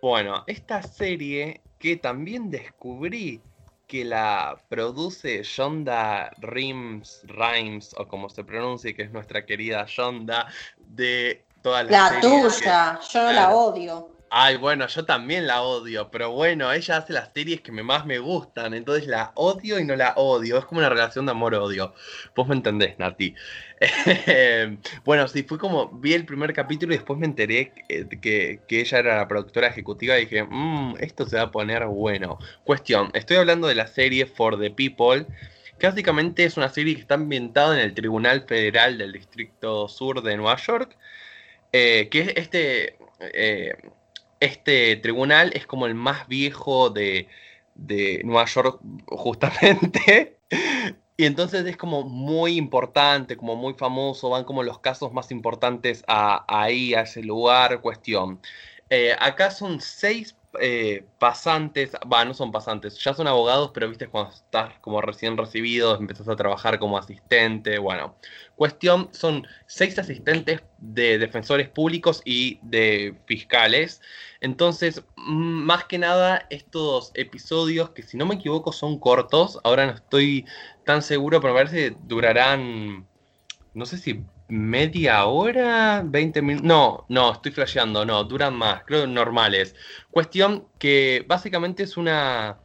[0.00, 3.42] Bueno, esta serie que también descubrí
[3.90, 10.46] que la produce Shonda Rhimes, Rhimes, o como se pronuncie, que es nuestra querida Shonda,
[10.78, 14.19] de todas las La series tuya, yo no la odio.
[14.32, 18.20] Ay, bueno, yo también la odio, pero bueno, ella hace las series que más me
[18.20, 21.94] gustan, entonces la odio y no la odio, es como una relación de amor-odio.
[22.36, 23.34] Vos me entendés, Nati.
[25.04, 28.80] bueno, sí, fue como, vi el primer capítulo y después me enteré que, que- que
[28.80, 32.38] ella era la productora ejecutiva y dije, mmm, esto se va a poner bueno.
[32.62, 35.26] Cuestión, estoy hablando de la serie For the People,
[35.78, 40.22] que básicamente es una serie que está ambientada en el Tribunal Federal del Distrito Sur
[40.22, 40.96] de Nueva York,
[41.72, 42.98] eh, que es este...
[43.20, 43.74] eh,
[44.40, 47.28] este tribunal es como el más viejo de,
[47.74, 50.36] de Nueva York, justamente.
[51.20, 56.02] Y entonces es como muy importante, como muy famoso, van como los casos más importantes
[56.08, 58.40] a, ahí, a ese lugar, cuestión.
[58.88, 64.08] Eh, acá son seis eh, pasantes, va, no son pasantes, ya son abogados, pero viste
[64.08, 68.16] cuando estás como recién recibido, empezás a trabajar como asistente, bueno.
[68.56, 74.02] Cuestión, son seis asistentes de defensores públicos y de fiscales.
[74.40, 79.86] Entonces, mm, más que nada, estos episodios, que si no me equivoco son cortos, ahora
[79.86, 80.46] no estoy
[80.84, 83.06] tan seguro, pero me parece que durarán,
[83.74, 89.06] no sé si media hora, 20 minutos, no, no, estoy flasheando, no, duran más, creo
[89.06, 89.74] normales.
[90.10, 92.58] Cuestión que básicamente es una...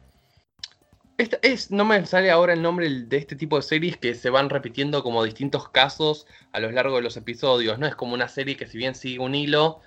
[1.18, 4.28] Esta es, no me sale ahora el nombre de este tipo de series que se
[4.28, 7.86] van repitiendo como distintos casos a lo largo de los episodios, ¿no?
[7.86, 9.80] Es como una serie que si bien sigue un hilo,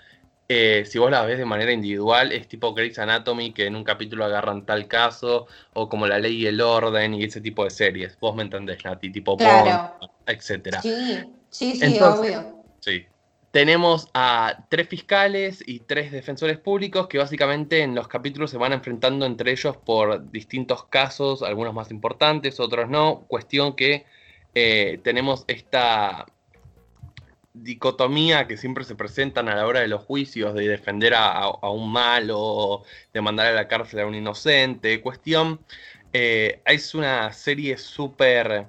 [0.47, 3.83] eh, si vos la ves de manera individual, es tipo Grey's Anatomy, que en un
[3.83, 7.69] capítulo agarran tal caso, o como La Ley y el Orden y ese tipo de
[7.69, 8.17] series.
[8.19, 9.99] Vos me entendés, Nati, tipo Claro.
[10.25, 10.81] Etcétera.
[10.81, 12.63] Sí, sí, sí, Entonces- obvio.
[12.79, 13.05] Sí.
[13.51, 18.73] Tenemos a tres fiscales y tres defensores públicos que básicamente en los capítulos se van
[18.73, 23.25] enfrentando entre ellos por distintos casos, algunos más importantes, otros no.
[23.27, 24.05] Cuestión que
[24.53, 26.27] eh, tenemos esta
[27.53, 31.57] dicotomía que siempre se presentan a la hora de los juicios de defender a, a-
[31.62, 32.83] a un malo,
[33.13, 35.01] de mandar a la cárcel a un inocente.
[35.01, 35.59] Cuestión,
[36.13, 38.67] eh, es una serie súper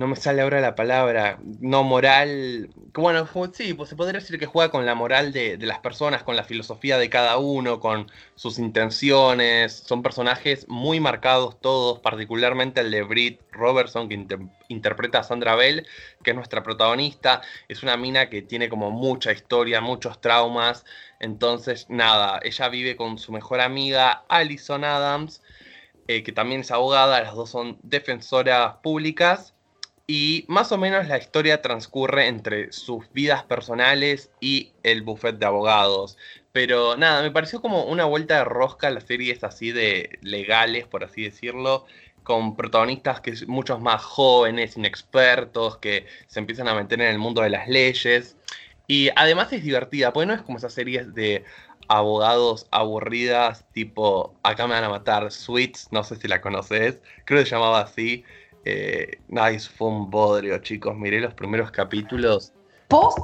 [0.00, 4.46] no me sale ahora la palabra, no moral, bueno, sí, pues se podría decir que
[4.46, 8.10] juega con la moral de, de las personas, con la filosofía de cada uno, con
[8.34, 15.18] sus intenciones, son personajes muy marcados todos, particularmente el de Britt Robertson, que inter- interpreta
[15.20, 15.86] a Sandra Bell,
[16.22, 20.84] que es nuestra protagonista, es una mina que tiene como mucha historia, muchos traumas,
[21.18, 25.42] entonces nada, ella vive con su mejor amiga Alison Adams,
[26.08, 29.54] eh, que también es abogada, las dos son defensoras públicas.
[30.12, 35.46] Y más o menos la historia transcurre entre sus vidas personales y el buffet de
[35.46, 36.18] abogados.
[36.50, 41.04] Pero nada, me pareció como una vuelta de rosca las series así de legales, por
[41.04, 41.86] así decirlo,
[42.24, 47.18] con protagonistas que son muchos más jóvenes, inexpertos, que se empiezan a meter en el
[47.20, 48.36] mundo de las leyes.
[48.88, 51.44] Y además es divertida, porque no es como esas series de
[51.86, 57.38] abogados aburridas, tipo Acá me van a matar, Sweets, no sé si la conoces, creo
[57.38, 58.24] que se llamaba así.
[58.64, 60.96] Eh, eso fue un bodrio, chicos.
[60.96, 62.54] Miré los primeros capítulos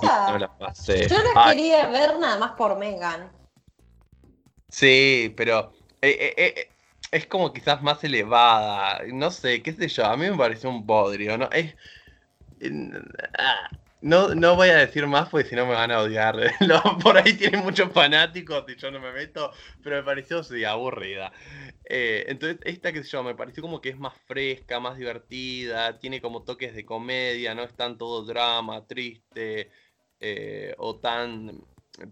[0.01, 0.39] y no ¿Posta?
[0.39, 1.09] la pasé.
[1.09, 3.31] Yo la Ay, quería ver nada más por Megan.
[4.69, 6.77] sí, pero eh, eh, eh,
[7.11, 9.01] es como quizás más elevada.
[9.13, 10.05] No sé, qué sé yo.
[10.07, 11.49] A mí me pareció un bodrio, ¿no?
[11.53, 11.77] Es.
[13.39, 13.69] ah,
[14.01, 16.37] No, no voy a decir más porque si no me van a odiar.
[17.03, 21.33] Por ahí tienen muchos fanáticos y yo no me meto, pero me pareció sí, aburrida.
[21.89, 26.21] Eh, entonces, esta que yo, me pareció como que es más fresca, más divertida, tiene
[26.21, 29.71] como toques de comedia, no es tan todo drama, triste,
[30.21, 31.65] eh, o tan,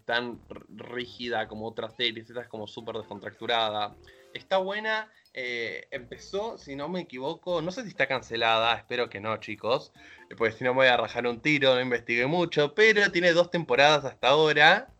[0.04, 3.96] tan rígida como otras series, esta es como súper descontracturada.
[4.32, 9.20] Está buena, eh, empezó, si no me equivoco, no sé si está cancelada, espero que
[9.20, 9.92] no, chicos,
[10.38, 13.50] porque si no me voy a rajar un tiro, no investigué mucho, pero tiene dos
[13.50, 14.94] temporadas hasta ahora.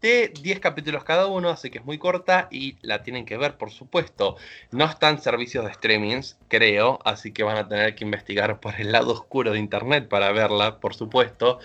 [0.00, 3.56] De 10 capítulos cada uno, así que es muy corta y la tienen que ver,
[3.56, 4.36] por supuesto.
[4.70, 8.92] No están servicios de streamings, creo, así que van a tener que investigar por el
[8.92, 11.58] lado oscuro de internet para verla, por supuesto.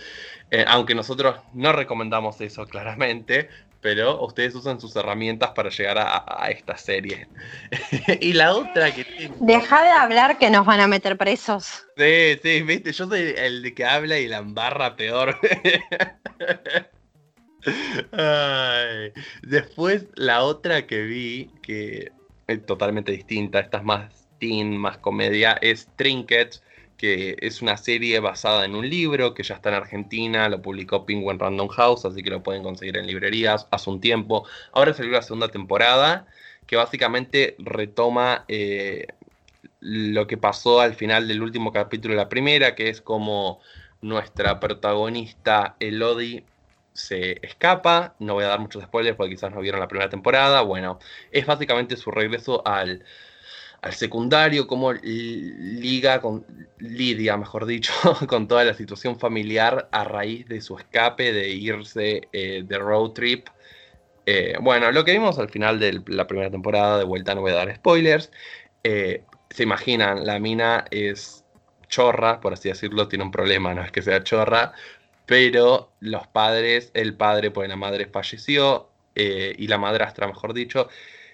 [0.51, 3.49] Eh, aunque nosotros no recomendamos eso claramente,
[3.81, 7.27] pero ustedes usan sus herramientas para llegar a, a esta serie.
[8.21, 9.35] y la otra que tengo.
[9.39, 11.85] Deja de hablar que nos van a meter presos.
[11.97, 15.37] Sí, sí, viste, yo soy el que habla y la embarra peor.
[19.41, 22.11] Después la otra que vi, que
[22.47, 26.63] es totalmente distinta, esta es más teen, más comedia, es Trinkets,
[26.97, 31.05] que es una serie basada en un libro que ya está en Argentina, lo publicó
[31.05, 34.45] Penguin Random House, así que lo pueden conseguir en librerías hace un tiempo.
[34.71, 36.27] Ahora salió la segunda temporada,
[36.65, 39.07] que básicamente retoma eh,
[39.81, 43.59] lo que pasó al final del último capítulo de la primera, que es como
[44.01, 46.45] nuestra protagonista Elodie
[46.93, 48.15] se escapa.
[48.19, 50.61] No voy a dar muchos spoilers porque quizás no vieron la primera temporada.
[50.61, 50.99] Bueno,
[51.31, 53.03] es básicamente su regreso al,
[53.81, 56.45] al secundario, como liga con
[56.79, 57.93] lidia, mejor dicho,
[58.27, 63.11] con toda la situación familiar a raíz de su escape, de irse eh, de road
[63.11, 63.47] trip.
[64.25, 67.51] Eh, bueno, lo que vimos al final de la primera temporada, de vuelta no voy
[67.51, 68.31] a dar spoilers.
[68.83, 71.45] Eh, se imaginan, la mina es
[71.87, 74.73] chorra, por así decirlo, tiene un problema, no es que sea chorra,
[75.25, 80.89] pero los padres, el padre, pues la madre falleció, y la madrastra, mejor dicho,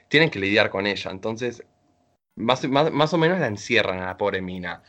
[0.09, 1.11] tienen que lidiar con ella.
[1.11, 1.63] Entonces
[2.39, 4.81] más, o menos la encierran a la pobre mina.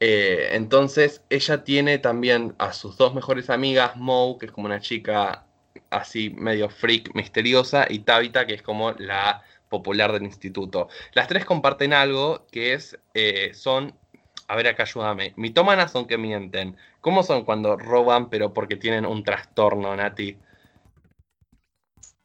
[0.00, 4.80] Eh, entonces ella tiene también a sus dos mejores amigas, Mo, que es como una
[4.80, 5.46] chica
[5.90, 10.88] así medio freak, misteriosa, y Tabitha, que es como la popular del instituto.
[11.12, 13.94] Las tres comparten algo que es, eh, son,
[14.48, 16.76] a ver acá ayúdame, mitómanas son que mienten.
[17.02, 20.38] ¿Cómo son cuando roban pero porque tienen un trastorno, Nati?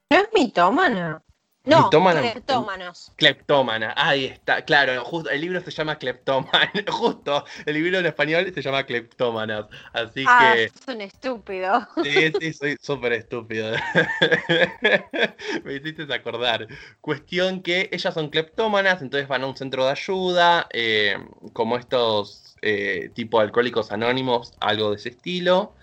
[0.10, 1.22] ¿No es mitómana?
[1.66, 3.12] No, cleptómanos.
[3.16, 8.52] Cleptómana, ahí está, claro, justo, el libro se llama Cleptómana, justo, el libro en español
[8.54, 10.64] se llama Cleptómanas, así ah, que...
[10.66, 11.88] es un estúpido.
[12.04, 13.72] Sí, sí, soy súper estúpido.
[15.64, 16.68] Me hiciste acordar.
[17.00, 21.18] Cuestión que ellas son cleptómanas, entonces van a un centro de ayuda, eh,
[21.54, 25.74] como estos eh, tipo alcohólicos anónimos, algo de ese estilo.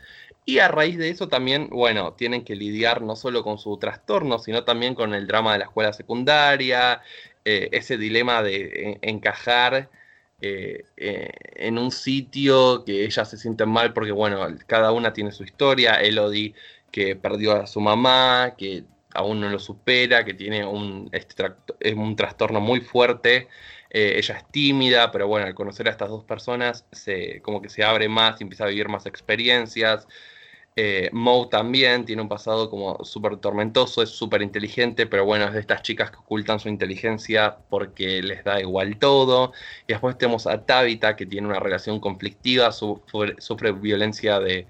[0.44, 4.38] Y a raíz de eso también, bueno, tienen que lidiar no solo con su trastorno,
[4.38, 7.02] sino también con el drama de la escuela secundaria,
[7.44, 9.90] eh, ese dilema de encajar
[10.42, 15.32] eh, eh, en un sitio que ellas se sienten mal porque, bueno, cada una tiene
[15.32, 15.94] su historia.
[15.94, 16.54] Elodie
[16.90, 21.44] que perdió a su mamá, que aún no lo supera, que tiene un, este,
[21.94, 23.48] un trastorno muy fuerte.
[23.90, 27.84] Ella es tímida, pero bueno, al conocer a estas dos personas, se, como que se
[27.84, 30.06] abre más y empieza a vivir más experiencias.
[30.76, 35.52] Eh, Mo también tiene un pasado como súper tormentoso, es súper inteligente, pero bueno, es
[35.52, 39.52] de estas chicas que ocultan su inteligencia porque les da igual todo.
[39.86, 44.66] Y después tenemos a Tabitha, que tiene una relación conflictiva, sufre, violencia de,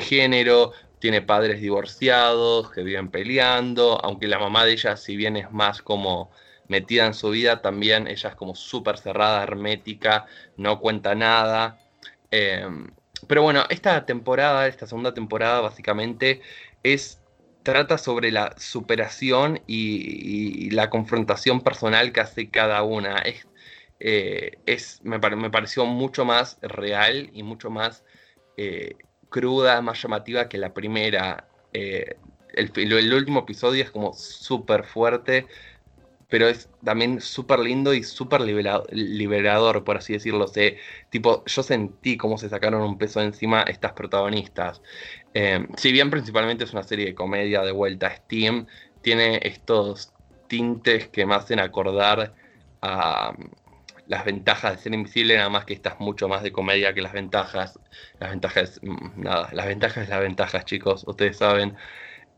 [0.00, 5.50] género, tiene padres divorciados que viven peleando, aunque la mamá de ella, si bien es
[5.50, 6.30] más como
[6.72, 11.78] metida en su vida, también ella es como súper cerrada, hermética, no cuenta nada.
[12.30, 12.90] Em,
[13.28, 16.40] pero bueno, esta temporada, esta segunda temporada, básicamente
[16.82, 17.22] es
[17.62, 23.18] trata sobre la superación y, la confrontación personal que hace cada una.
[23.18, 23.46] Es,
[24.00, 28.04] eh, es me, pareció mucho más real y mucho más
[28.56, 28.96] eh,
[29.28, 31.46] cruda, más llamativa que la primera.
[31.72, 32.16] Eh,
[32.54, 35.46] el, el, último episodio es como súper fuerte,
[36.32, 40.46] pero es también súper lindo y súper liberador, por así decirlo.
[41.10, 44.80] tipo, yo sentí cómo se sacaron un peso encima estas protagonistas.
[45.34, 48.66] Eh, si bien principalmente es una serie de comedia de vuelta a Steam,
[49.02, 50.14] tiene estos
[50.46, 52.34] tintes que me hacen acordar
[52.80, 53.50] a mm,
[54.06, 57.12] las ventajas de ser invisible, nada más que estas mucho más de comedia que las
[57.12, 57.78] ventajas.
[58.18, 61.76] Las ventajas, mm, nada, las ventajas las ventajas, chicos, ustedes saben.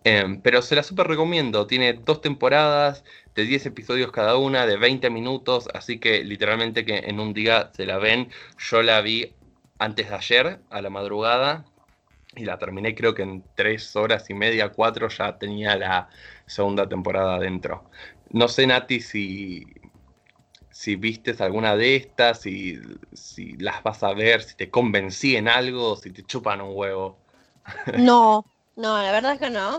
[0.05, 1.67] Em, pero se la súper recomiendo.
[1.67, 3.05] Tiene dos temporadas
[3.35, 5.69] de 10 episodios cada una, de 20 minutos.
[5.75, 8.29] Así que literalmente que en un día se la ven.
[8.59, 9.35] Yo la vi
[9.79, 11.65] antes de ayer, a la madrugada.
[12.37, 16.09] Y la terminé creo que en 3 horas y media, 4 ya tenía la
[16.47, 17.91] segunda temporada dentro.
[18.31, 19.65] No sé, Nati, si,
[20.71, 22.81] si vistes alguna de estas, si,
[23.13, 27.19] si las vas a ver, si te convencí en algo, si te chupan un huevo.
[27.97, 28.45] No,
[28.77, 29.79] no, la verdad es que no.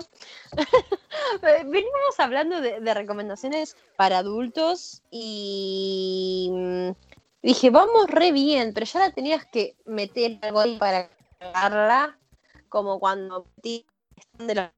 [1.41, 6.89] Venimos hablando de, recomendaciones para adultos y mm,
[7.41, 12.17] dije, vamos re bien, pero ya la tenías que meter algo ahí para cargarla,
[12.69, 14.73] como cuando de la...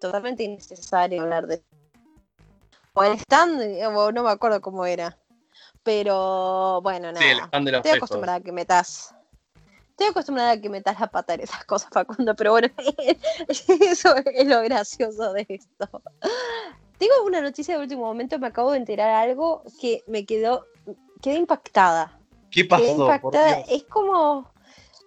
[0.00, 1.62] totalmente innecesario hablar de
[2.94, 5.18] o el stand, no me acuerdo cómo era.
[5.82, 7.24] Pero bueno, nada.
[7.24, 9.14] Sí, el stand de los Estoy acostumbrada a que metas
[9.92, 12.68] Estoy acostumbrada a que metas la pata en esas cosas, Facundo, pero bueno,
[13.48, 16.02] eso es lo gracioso de esto.
[16.96, 20.66] Tengo una noticia de último momento, me acabo de enterar algo que me quedó,
[21.20, 22.18] quedé impactada.
[22.50, 23.12] ¿Qué pasó?
[23.68, 24.50] Es como,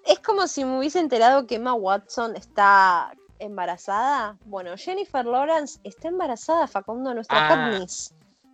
[0.05, 4.38] es como si me hubiese enterado que Emma Watson está embarazada.
[4.45, 7.86] Bueno, Jennifer Lawrence está embarazada, Facundo, nuestra ah,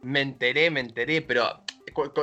[0.01, 1.61] Me enteré, me enteré, pero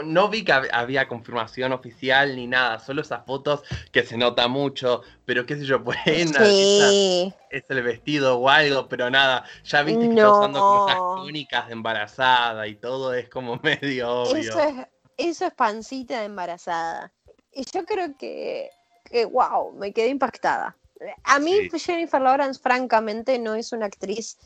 [0.05, 3.63] no vi que había confirmación oficial ni nada, solo esas fotos
[3.93, 7.33] que se nota mucho, pero qué sé yo, pues sí.
[7.51, 11.67] es el vestido o algo, pero nada, ya viste que está usando como esas túnicas
[11.67, 14.39] de embarazada y todo es como medio obvio.
[14.39, 14.75] Eso es,
[15.17, 17.13] eso es pancita de embarazada.
[17.53, 18.71] Y yo creo que
[19.11, 20.77] que, wow, me quedé impactada.
[21.25, 21.79] A mí Sí.
[21.79, 24.39] Jennifer Lawrence, francamente, no es una actriz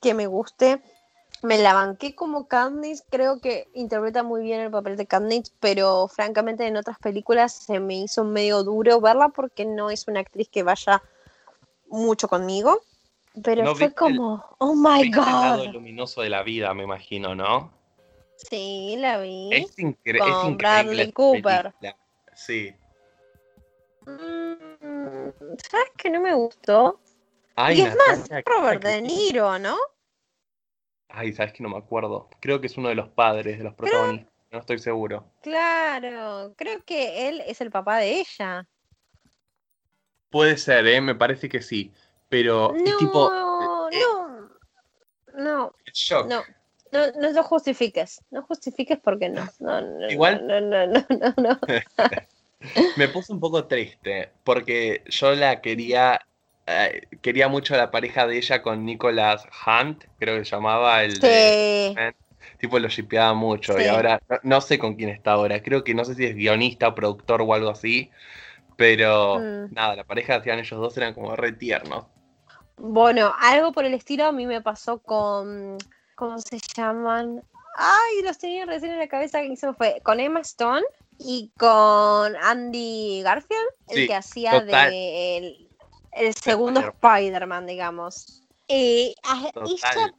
[0.00, 0.80] que me guste.
[1.42, 6.08] Me la banqué como Katniss, creo que interpreta muy bien el papel de Katniss, pero
[6.08, 10.48] francamente en otras películas se me hizo medio duro verla porque no es una actriz
[10.48, 11.02] que vaya
[11.88, 12.82] mucho conmigo.
[13.44, 15.72] Pero ¿No fue el- como, oh my Viste el lado god.
[15.74, 17.70] luminoso de la vida, me imagino, ¿no?
[18.50, 19.50] Sí, la vi.
[19.52, 20.56] Es, incre- Con es increíble.
[20.56, 21.72] Bradley Cooper.
[21.72, 21.96] película.
[22.34, 22.74] Sí.
[24.06, 27.00] Mm, ¿Sabes que no me gustó?
[27.56, 29.76] Ay, y es más, Robert ¿qué- De Niro, ¿no?
[31.08, 32.28] Ay, sabes que no me acuerdo.
[32.40, 34.32] Creo que es uno de los padres de los protagonistas.
[34.52, 35.24] No estoy seguro.
[35.42, 38.66] Claro, creo que él es el papá de ella.
[40.30, 41.00] Puede ser, ¿eh?
[41.00, 41.92] Me parece que sí.
[42.28, 43.32] Pero es No, tipo.
[43.92, 44.50] eh, no,
[45.34, 46.26] no, shock.
[46.26, 46.42] no,
[46.92, 51.34] no, no lo justifiques, no justifiques porque no, no, no, Igual- no, no, no, no,
[51.36, 51.60] no.
[52.96, 56.20] Me puse un poco triste porque yo la quería.
[56.66, 61.20] Eh, quería mucho la pareja de ella con Nicholas Hunt, creo que se llamaba el
[61.20, 61.28] de.
[61.28, 62.00] Sí,
[62.58, 63.80] Tipo, lo shipeaba mucho.
[63.80, 65.62] Y ahora no, no sé con quién está ahora.
[65.62, 68.10] Creo que no sé si es guionista, productor o algo así.
[68.76, 69.74] Pero Mm.
[69.74, 72.04] nada, la pareja que hacían ellos dos eran como re tiernos.
[72.78, 75.78] bueno, algo por el estilo a mí me pasó con,
[76.14, 77.42] ¿cómo se llaman?
[77.78, 80.84] Ay, los tenía recién en la cabeza que se me fue, con Emma Stone
[81.18, 84.90] y con Andy Garfield, el Sí, que hacía total.
[84.90, 85.65] de el,
[86.16, 87.66] el segundo Spider-Man.
[87.66, 88.42] Digamos.
[88.68, 90.14] Eh, a, ella-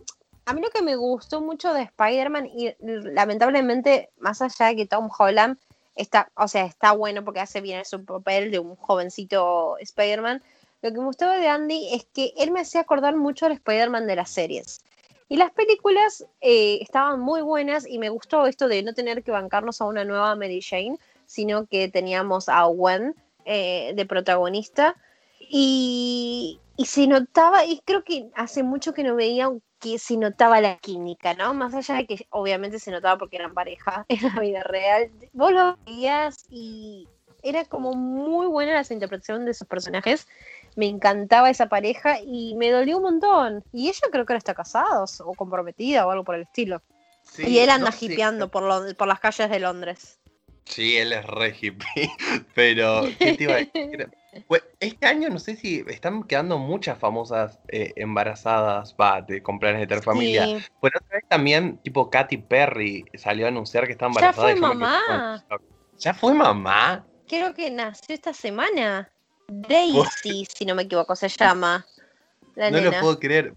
[0.45, 4.85] a mí lo que me gustó mucho de Spider-Man, y lamentablemente, más allá de que
[4.85, 5.57] Tom Holland
[5.95, 10.41] está, o sea, está bueno porque hace bien su papel de un jovencito Spider-Man,
[10.81, 14.07] lo que me gustaba de Andy es que él me hacía acordar mucho al Spider-Man
[14.07, 14.79] de las series.
[15.27, 19.31] Y las películas eh, estaban muy buenas y me gustó esto de no tener que
[19.31, 24.95] bancarnos a una nueva Mary Jane, sino que teníamos a Gwen eh, de protagonista.
[25.39, 30.59] Y, y se notaba, y creo que hace mucho que no veía que se notaba
[30.61, 31.53] la química, ¿no?
[31.53, 35.11] Más allá de que obviamente se notaba porque eran pareja en la vida real.
[35.33, 37.07] Vos lo veías y
[37.43, 40.27] era como muy buena la interpretación de sus personajes.
[40.75, 43.63] Me encantaba esa pareja y me dolió un montón.
[43.71, 46.81] Y ella creo que ahora está casada o comprometida o algo por el estilo.
[47.21, 50.19] Sí, y él anda no hipeando por, lo- por las calles de Londres.
[50.65, 52.09] Sí, él es re hippie.
[52.55, 54.09] Pero, ¿qué te iba a decir?
[54.47, 59.81] Pues, este año no sé si están quedando muchas famosas eh, embarazadas, va, de cumpleaños
[59.81, 60.45] de Terfamilia.
[60.45, 60.65] Sí.
[60.81, 64.47] Pero otra vez también, tipo, Katy Perry salió a anunciar que está Ya embarazada.
[64.49, 65.45] fue y yo me quedé mamá.
[65.49, 65.59] con.
[65.97, 67.05] ¿Ya fue mamá?
[67.27, 69.09] Creo que nació esta semana.
[69.47, 71.85] Daisy, si no me equivoco, se llama.
[72.55, 72.91] La no nena.
[72.91, 73.53] lo puedo creer.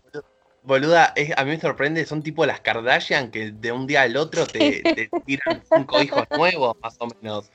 [0.63, 4.17] Boluda, es- a mí me sorprende, son tipo las Kardashian que de un día al
[4.17, 7.51] otro te, te tiran cinco hijos nuevos, más o menos.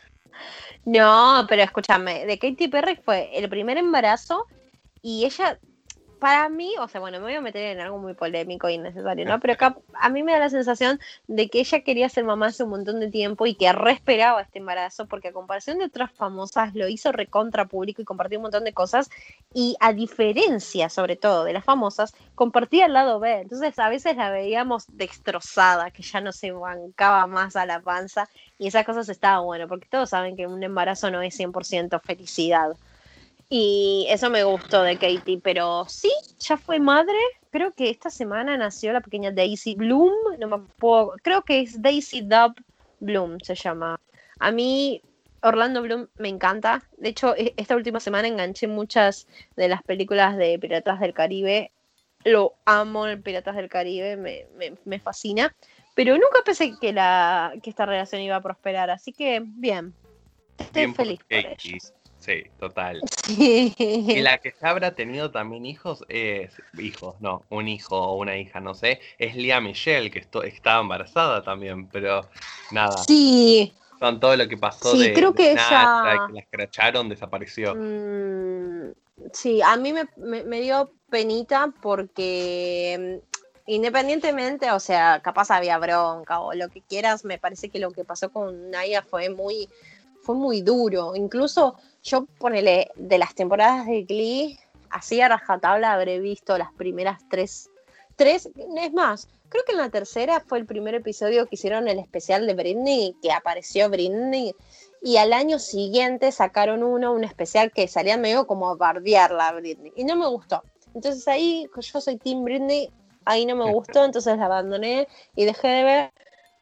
[0.86, 4.45] No, pero escúchame, de Katy Perry fue el primer embarazo
[5.01, 5.59] y ella,
[6.26, 9.26] para mí, o sea, bueno, me voy a meter en algo muy polémico e innecesario,
[9.26, 9.39] ¿no?
[9.39, 12.63] Pero acá a mí me da la sensación de que ella quería ser mamá hace
[12.63, 16.11] un montón de tiempo y que re esperaba este embarazo porque a comparación de otras
[16.11, 19.11] famosas lo hizo recontra público y compartió un montón de cosas
[19.53, 23.41] y a diferencia, sobre todo, de las famosas, compartía el lado B.
[23.41, 28.28] Entonces a veces la veíamos destrozada, que ya no se bancaba más a la panza
[28.57, 32.76] y esas cosas estaban bueno, porque todos saben que un embarazo no es 100% felicidad.
[33.49, 37.17] Y eso me gustó de Katie, pero sí, ya fue madre.
[37.51, 41.81] Creo que esta semana nació la pequeña Daisy Bloom, no me puedo, creo que es
[41.81, 42.55] Daisy Dub
[42.99, 44.01] Bloom se llama.
[44.39, 45.01] A mí
[45.41, 46.83] Orlando Bloom me encanta.
[46.97, 51.71] De hecho, e- esta última semana enganché muchas de las películas de Piratas del Caribe.
[52.23, 55.55] Lo amo el Piratas del Caribe, me, me- me fascina.
[55.93, 59.93] Pero nunca pensé que, la, que esta relación iba a prosperar, así que bien.
[60.57, 61.93] Estoy Bien por feliz por ellos.
[62.26, 63.03] Sí, total.
[63.26, 63.73] Sí.
[63.78, 66.53] Y la que ya habrá tenido también hijos es.
[66.80, 68.99] Hijos, no, un hijo o una hija, no sé.
[69.19, 72.28] Es Lía Michelle, que esto, estaba embarazada también, pero
[72.71, 73.03] nada.
[73.03, 76.39] Sí, Con todo lo que pasó Sí, de, creo de que Natra, ella- que la
[76.39, 77.76] escracharon, desapareció.
[77.76, 78.91] Mm,
[79.32, 85.78] sí, a mí me, me- me dio penita porque mm, independientemente, o sea, capaz había
[85.78, 89.69] bronca o lo que quieras, me parece que lo que pasó con Naya fue muy,
[90.21, 91.15] fue muy duro.
[91.15, 91.76] Incluso
[92.06, 94.60] yo, ponele, de las temporadas de Glee,
[94.91, 97.72] así a rajatabla habré visto las primeras tres,
[98.16, 98.47] tres,
[98.78, 102.45] es más, creo que en la tercera fue el primer episodio que hicieron el especial
[102.45, 104.53] de Britney, que apareció Britney,
[105.01, 109.53] y al año siguiente sacaron uno, un especial que salían medio como a bardearla a
[109.53, 110.64] Britney, y no me gustó.
[110.93, 112.91] Entonces ahí, yo soy Team Britney,
[113.26, 116.12] ahí no me gustó, entonces la abandoné y dejé de ver,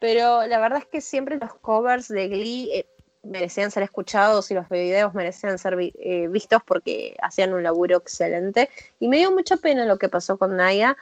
[0.00, 2.70] pero la verdad es que siempre los covers de Glee...
[2.72, 2.86] eh,
[3.24, 8.70] merecían ser escuchados y los videos merecían ser eh, vistos porque hacían un laburo excelente.
[9.00, 10.96] Y me dio mucha pena lo que pasó con Naya.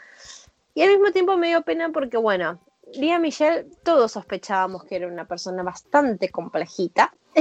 [0.74, 2.58] Y al mismo tiempo me dio pena porque, bueno,
[2.94, 7.14] Lía Michelle, todos sospechábamos que era una persona bastante complejita,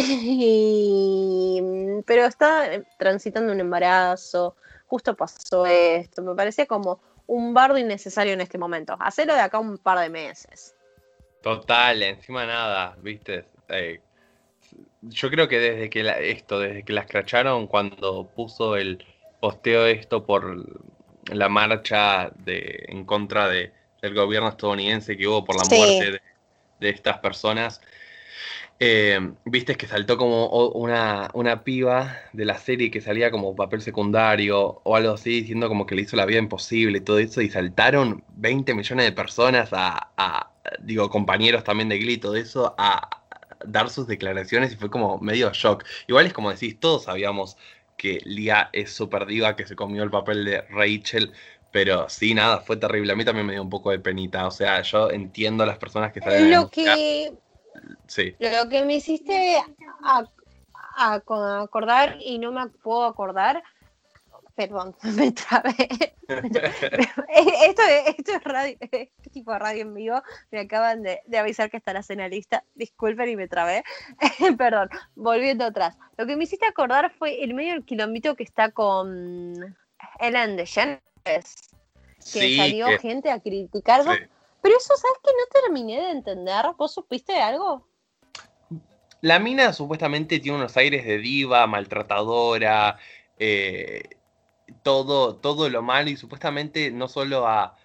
[2.05, 4.55] pero está transitando un embarazo,
[4.88, 8.95] justo pasó esto, me parecía como un bardo innecesario en este momento.
[8.99, 10.75] Hacerlo de acá un par de meses.
[11.41, 13.45] Total, encima nada, viste.
[13.69, 14.01] Eh,
[15.02, 19.04] yo creo que desde que esto, desde que la escracharon cuando puso el
[19.39, 20.66] posteo esto por
[21.34, 23.72] la marcha de, en contra de,
[24.02, 26.22] del gobierno estadounidense que hubo por la muerte
[26.80, 27.82] de, estas personas,
[28.80, 33.82] eh, viste que saltó como una, una, piba de la serie que salía como papel
[33.82, 37.41] secundario o algo así, diciendo como que le hizo la vida imposible y todo eso,
[37.41, 43.20] y saltaron 20 millones de personas a, digo, compañeros también de Glee, todo eso, a
[43.66, 45.84] dar sus declaraciones y fue como medio shock.
[46.07, 47.57] Igual es como decís, todos sabíamos
[47.97, 51.32] que Lia es súper diva, que se comió el papel de Rachel,
[51.72, 53.14] pero sí, nada, fue terrible.
[53.14, 54.47] A mí también me dio un poco de penita.
[54.47, 57.34] O sea, yo entiendo a las personas que están Lo que.
[58.07, 58.36] Sí.
[58.39, 59.57] Lo que me hiciste
[60.97, 63.64] acordar y no me puedo acordar
[64.56, 65.88] Perdón, me trabé.
[66.28, 70.22] esto, esto es radio, este tipo de radio en vivo.
[70.52, 72.64] Me acaban de, avisar que está la cena lista.
[72.76, 73.84] Disculpen y me trabé.
[74.58, 75.97] Perdón, volviendo atrás.
[76.18, 79.76] Lo que me hiciste acordar fue el medio del kilómetro que está con
[80.20, 81.70] Ellen DeGeneres.
[82.34, 84.12] Que salió gente a criticarlo.
[84.62, 86.66] Pero eso, ¿sabes que no terminé de entender?
[86.78, 87.88] ¿Vos supiste algo?
[89.22, 92.97] La mina supuestamente tiene unos aires de diva, maltratadora,
[93.38, 94.04] eh,
[94.84, 97.77] todo, todo lo malo y supuestamente no solo a,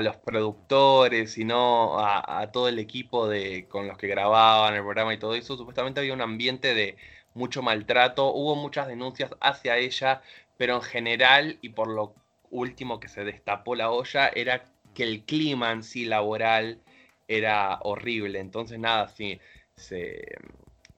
[0.00, 5.18] los productores, sino a, todo el equipo de, con los que grababan el programa y
[5.18, 6.96] todo eso, supuestamente había un ambiente de
[7.34, 10.22] mucho maltrato, hubo muchas denuncias hacia ella,
[10.56, 12.14] pero en general y por lo
[12.50, 16.80] último que se destapó la olla era que el clima en sí laboral
[17.28, 19.40] era horrible, entonces nada, sí,
[19.76, 20.22] se,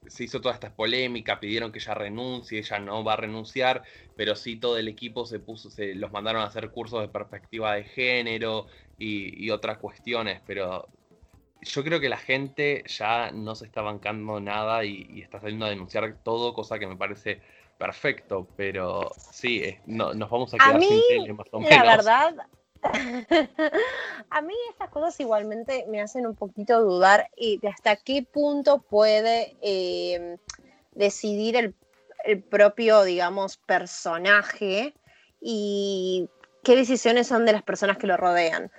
[0.06, 3.82] se hizo toda esta polémica, pidieron que ella renuncie, ella no va a renunciar,
[4.16, 7.74] pero sí todo el equipo se puso, se los mandaron a hacer cursos de perspectiva
[7.74, 8.66] de género
[8.98, 10.88] y, otras cuestiones, pero
[11.60, 15.70] yo creo que la gente ya no se está bancando nada y, está saliendo a
[15.70, 17.40] denunciar todo, cosa que me parece
[17.78, 21.84] perfecto, pero sí, no, nos vamos a quedar sin tele más o menos.
[21.84, 22.36] La verdad,
[24.30, 28.78] a mí estas cosas igualmente me hacen un poquito dudar y de hasta qué punto
[28.78, 30.38] puede eh,
[30.92, 31.74] decidir el,
[32.50, 34.94] propio, digamos, personaje
[35.40, 36.28] y
[36.64, 38.70] qué decisiones son de las personas que lo rodean.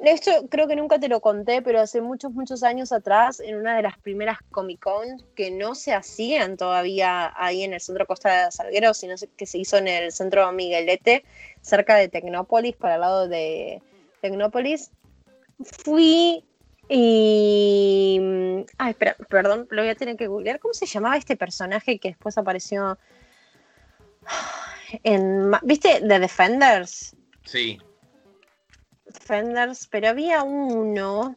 [0.00, 3.76] Esto creo que nunca te lo conté, pero hace muchos, muchos años atrás, en una
[3.76, 8.44] de las primeras Comic Con que no se hacían todavía ahí en el centro Costa
[8.44, 11.24] de Salguero, sino que se hizo en el centro Miguelete,
[11.62, 13.82] cerca de Tecnópolis, para el lado de
[14.20, 14.92] Tecnópolis,
[15.60, 16.44] fui
[16.88, 18.20] y.
[18.78, 20.58] Ay, espera, perdón, lo voy a tener que googlear.
[20.58, 22.98] ¿Cómo se llamaba este personaje que después apareció
[25.02, 25.50] en.
[25.62, 26.00] ¿Viste?
[26.00, 27.14] The Defenders.
[27.44, 27.78] Sí.
[29.06, 31.36] Defenders, pero había uno,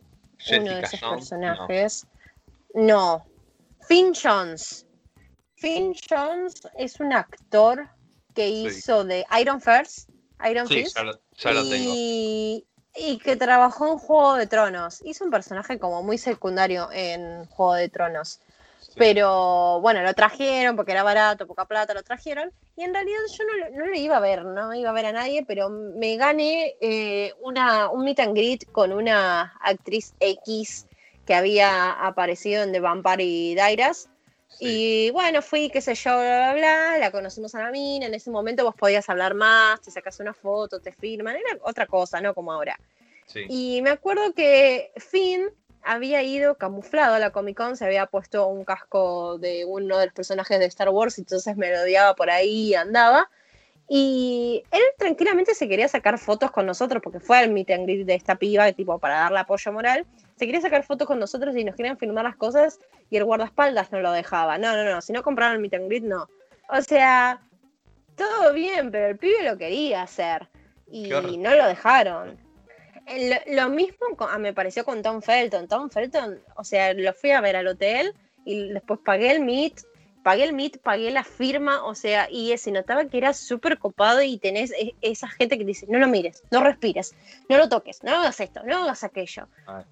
[0.52, 2.08] uno de esos personajes.
[2.74, 3.26] No.
[3.88, 4.86] Finn Jones.
[5.56, 7.90] Finn Jones es un actor
[8.34, 10.10] que hizo de Iron First,
[10.50, 10.98] Iron sí, Fist,
[11.38, 11.94] ya lo, tengo.
[12.96, 15.02] Y que trabajó en Juego de Tronos.
[15.06, 18.40] Hizo un personaje como muy secundario en Juego de Tronos.
[18.96, 22.52] Pero bueno, lo trajeron porque era barato, poca plata, lo trajeron.
[22.76, 25.12] Y en realidad yo no, no lo iba a ver, no iba a ver a
[25.12, 30.88] nadie, pero me gané eh, una, un meet and greet con una actriz X
[31.26, 34.10] que había aparecido en The Vampire Diaries.
[34.60, 38.14] Y bueno, fui, qué sé yo, bla, bla, bla, la conocimos a la mina, en
[38.14, 42.22] ese momento vos podías hablar más, te sacas una foto, te firman, era otra cosa,
[42.22, 42.34] ¿no?
[42.34, 42.80] Como ahora.
[43.48, 45.50] Y me acuerdo que Finn
[45.84, 50.06] había ido camuflado a la Comic Con, se había puesto un casco de uno de
[50.08, 53.30] los personajes de Star Wars, y entonces me odiaba por ahí y andaba.
[53.94, 58.06] Y él tranquilamente se quería sacar fotos con nosotros, porque fue al meet and greet
[58.06, 60.06] de esta piba, tipo, para darle apoyo moral.
[60.38, 62.80] Se quería sacar fotos con nosotros y nos querían filmar las cosas,
[63.10, 64.58] y el guardaespaldas no lo dejaba.
[64.58, 66.30] No, no, no, si no compraron el meet and greet, no.
[66.70, 67.42] O sea,
[68.16, 70.48] todo bien, pero el pibe lo quería hacer.
[70.90, 72.40] Y no lo dejaron.
[73.48, 75.68] Lo, mismo ah, me pareció con Tom Felton.
[75.68, 78.14] Tom Felton, o sea, lo fui a ver al hotel
[78.46, 79.82] y después pagué el meet,
[80.24, 84.22] pagué el meet, pagué la firma, o sea, y se notaba que era súper copado
[84.22, 87.16] y tenés e, esa gente que dice, no lo mires, no respires,
[87.50, 89.48] no lo toques, no hagas esto, no hagas aquello.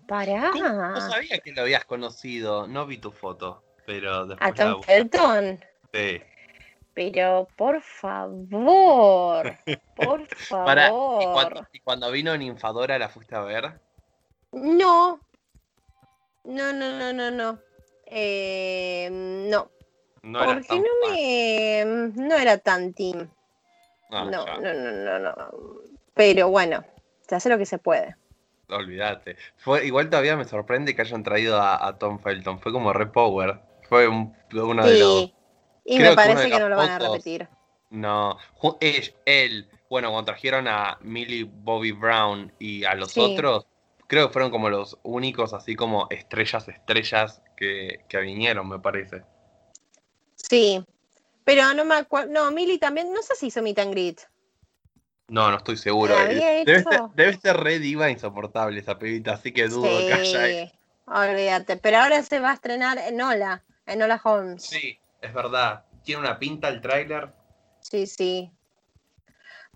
[0.08, 0.52] Pará.
[0.56, 3.64] No sabía que lo habías conocido, no vi tu foto.
[3.86, 4.84] pero A después la Tom.
[4.84, 5.60] Felton.
[5.94, 6.22] Sí.
[6.94, 9.56] Pero por favor,
[9.96, 11.34] por Para, ¿y, favor.
[11.34, 13.80] cuando, y cuando vino Ninfadora la fuiste a ver?
[14.52, 15.20] No.
[16.44, 17.60] No, no, no, no, no.
[18.06, 19.70] Eh, no.
[20.24, 21.13] No era porque tan no fan.
[21.15, 21.86] me.
[22.28, 23.30] No era tan team.
[24.11, 25.36] Ah, no, no, no, no, no.
[26.13, 26.84] Pero bueno,
[27.28, 28.15] se hace lo que se puede.
[28.70, 29.36] Olvídate.
[29.57, 32.59] Fue, igual todavía me sorprende que hayan traído a, a Tom Felton.
[32.59, 33.59] Fue como Repower.
[33.88, 35.34] Fue un- uno de los.
[35.86, 37.47] Y creo me parece que no lo van a repetir.
[37.89, 38.38] No.
[38.59, 43.20] ju- Él, él, bueno, cuando trajeron a Millie Bobby Brown y a los Sí.
[43.22, 43.65] otros,
[44.05, 49.24] creo que fueron como los únicos, así como estrellas, estrellas que, que vinieron, me parece.
[50.50, 50.84] Sí.
[51.43, 52.32] Pero no me acuerdo.
[52.32, 53.12] No, Millie también.
[53.14, 54.22] No sé si hizo meet and greet.
[55.28, 56.14] No, no estoy seguro.
[56.16, 56.89] ¿La había Debe hecho?
[56.89, 60.72] ser, debe ser re diva insoportable esa pibita, así que dudo que haya Sí.
[61.06, 61.78] Olvídate.
[61.78, 63.64] Pero ahora se va a estrenar en Ola.
[63.86, 64.64] En Ola Holmes.
[64.64, 65.86] Sí, es verdad.
[66.04, 67.32] Tiene una pinta el tráiler.
[67.82, 68.52] Sí, sí.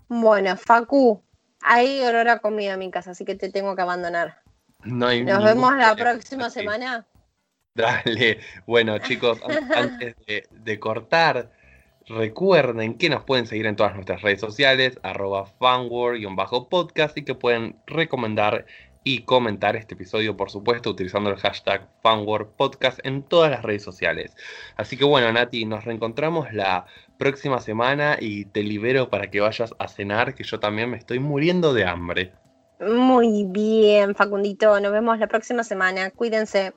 [0.08, 1.22] Bueno, Facu,
[1.62, 4.42] hay olor a comida en mi casa, así que te tengo que abandonar.
[4.84, 6.12] No hay Nos vemos la problema.
[6.12, 6.60] próxima Sí.
[6.60, 7.06] semana.
[8.04, 8.38] Dale.
[8.66, 11.50] Bueno, chicos, an- antes de, de cortar,
[12.06, 17.76] recuerden que nos pueden seguir en todas nuestras redes sociales, arroba fanword-podcast, y que pueden
[17.86, 18.66] recomendar
[19.06, 24.34] y comentar este episodio, por supuesto, utilizando el hashtag fanwordpodcast en todas las redes sociales.
[24.76, 26.86] Así que bueno, Nati, nos reencontramos la
[27.18, 31.18] próxima semana y te libero para que vayas a cenar, que yo también me estoy
[31.18, 32.32] muriendo de hambre.
[32.80, 34.78] Muy bien, Facundito.
[34.80, 36.10] Nos vemos la próxima semana.
[36.10, 36.72] Cuídense.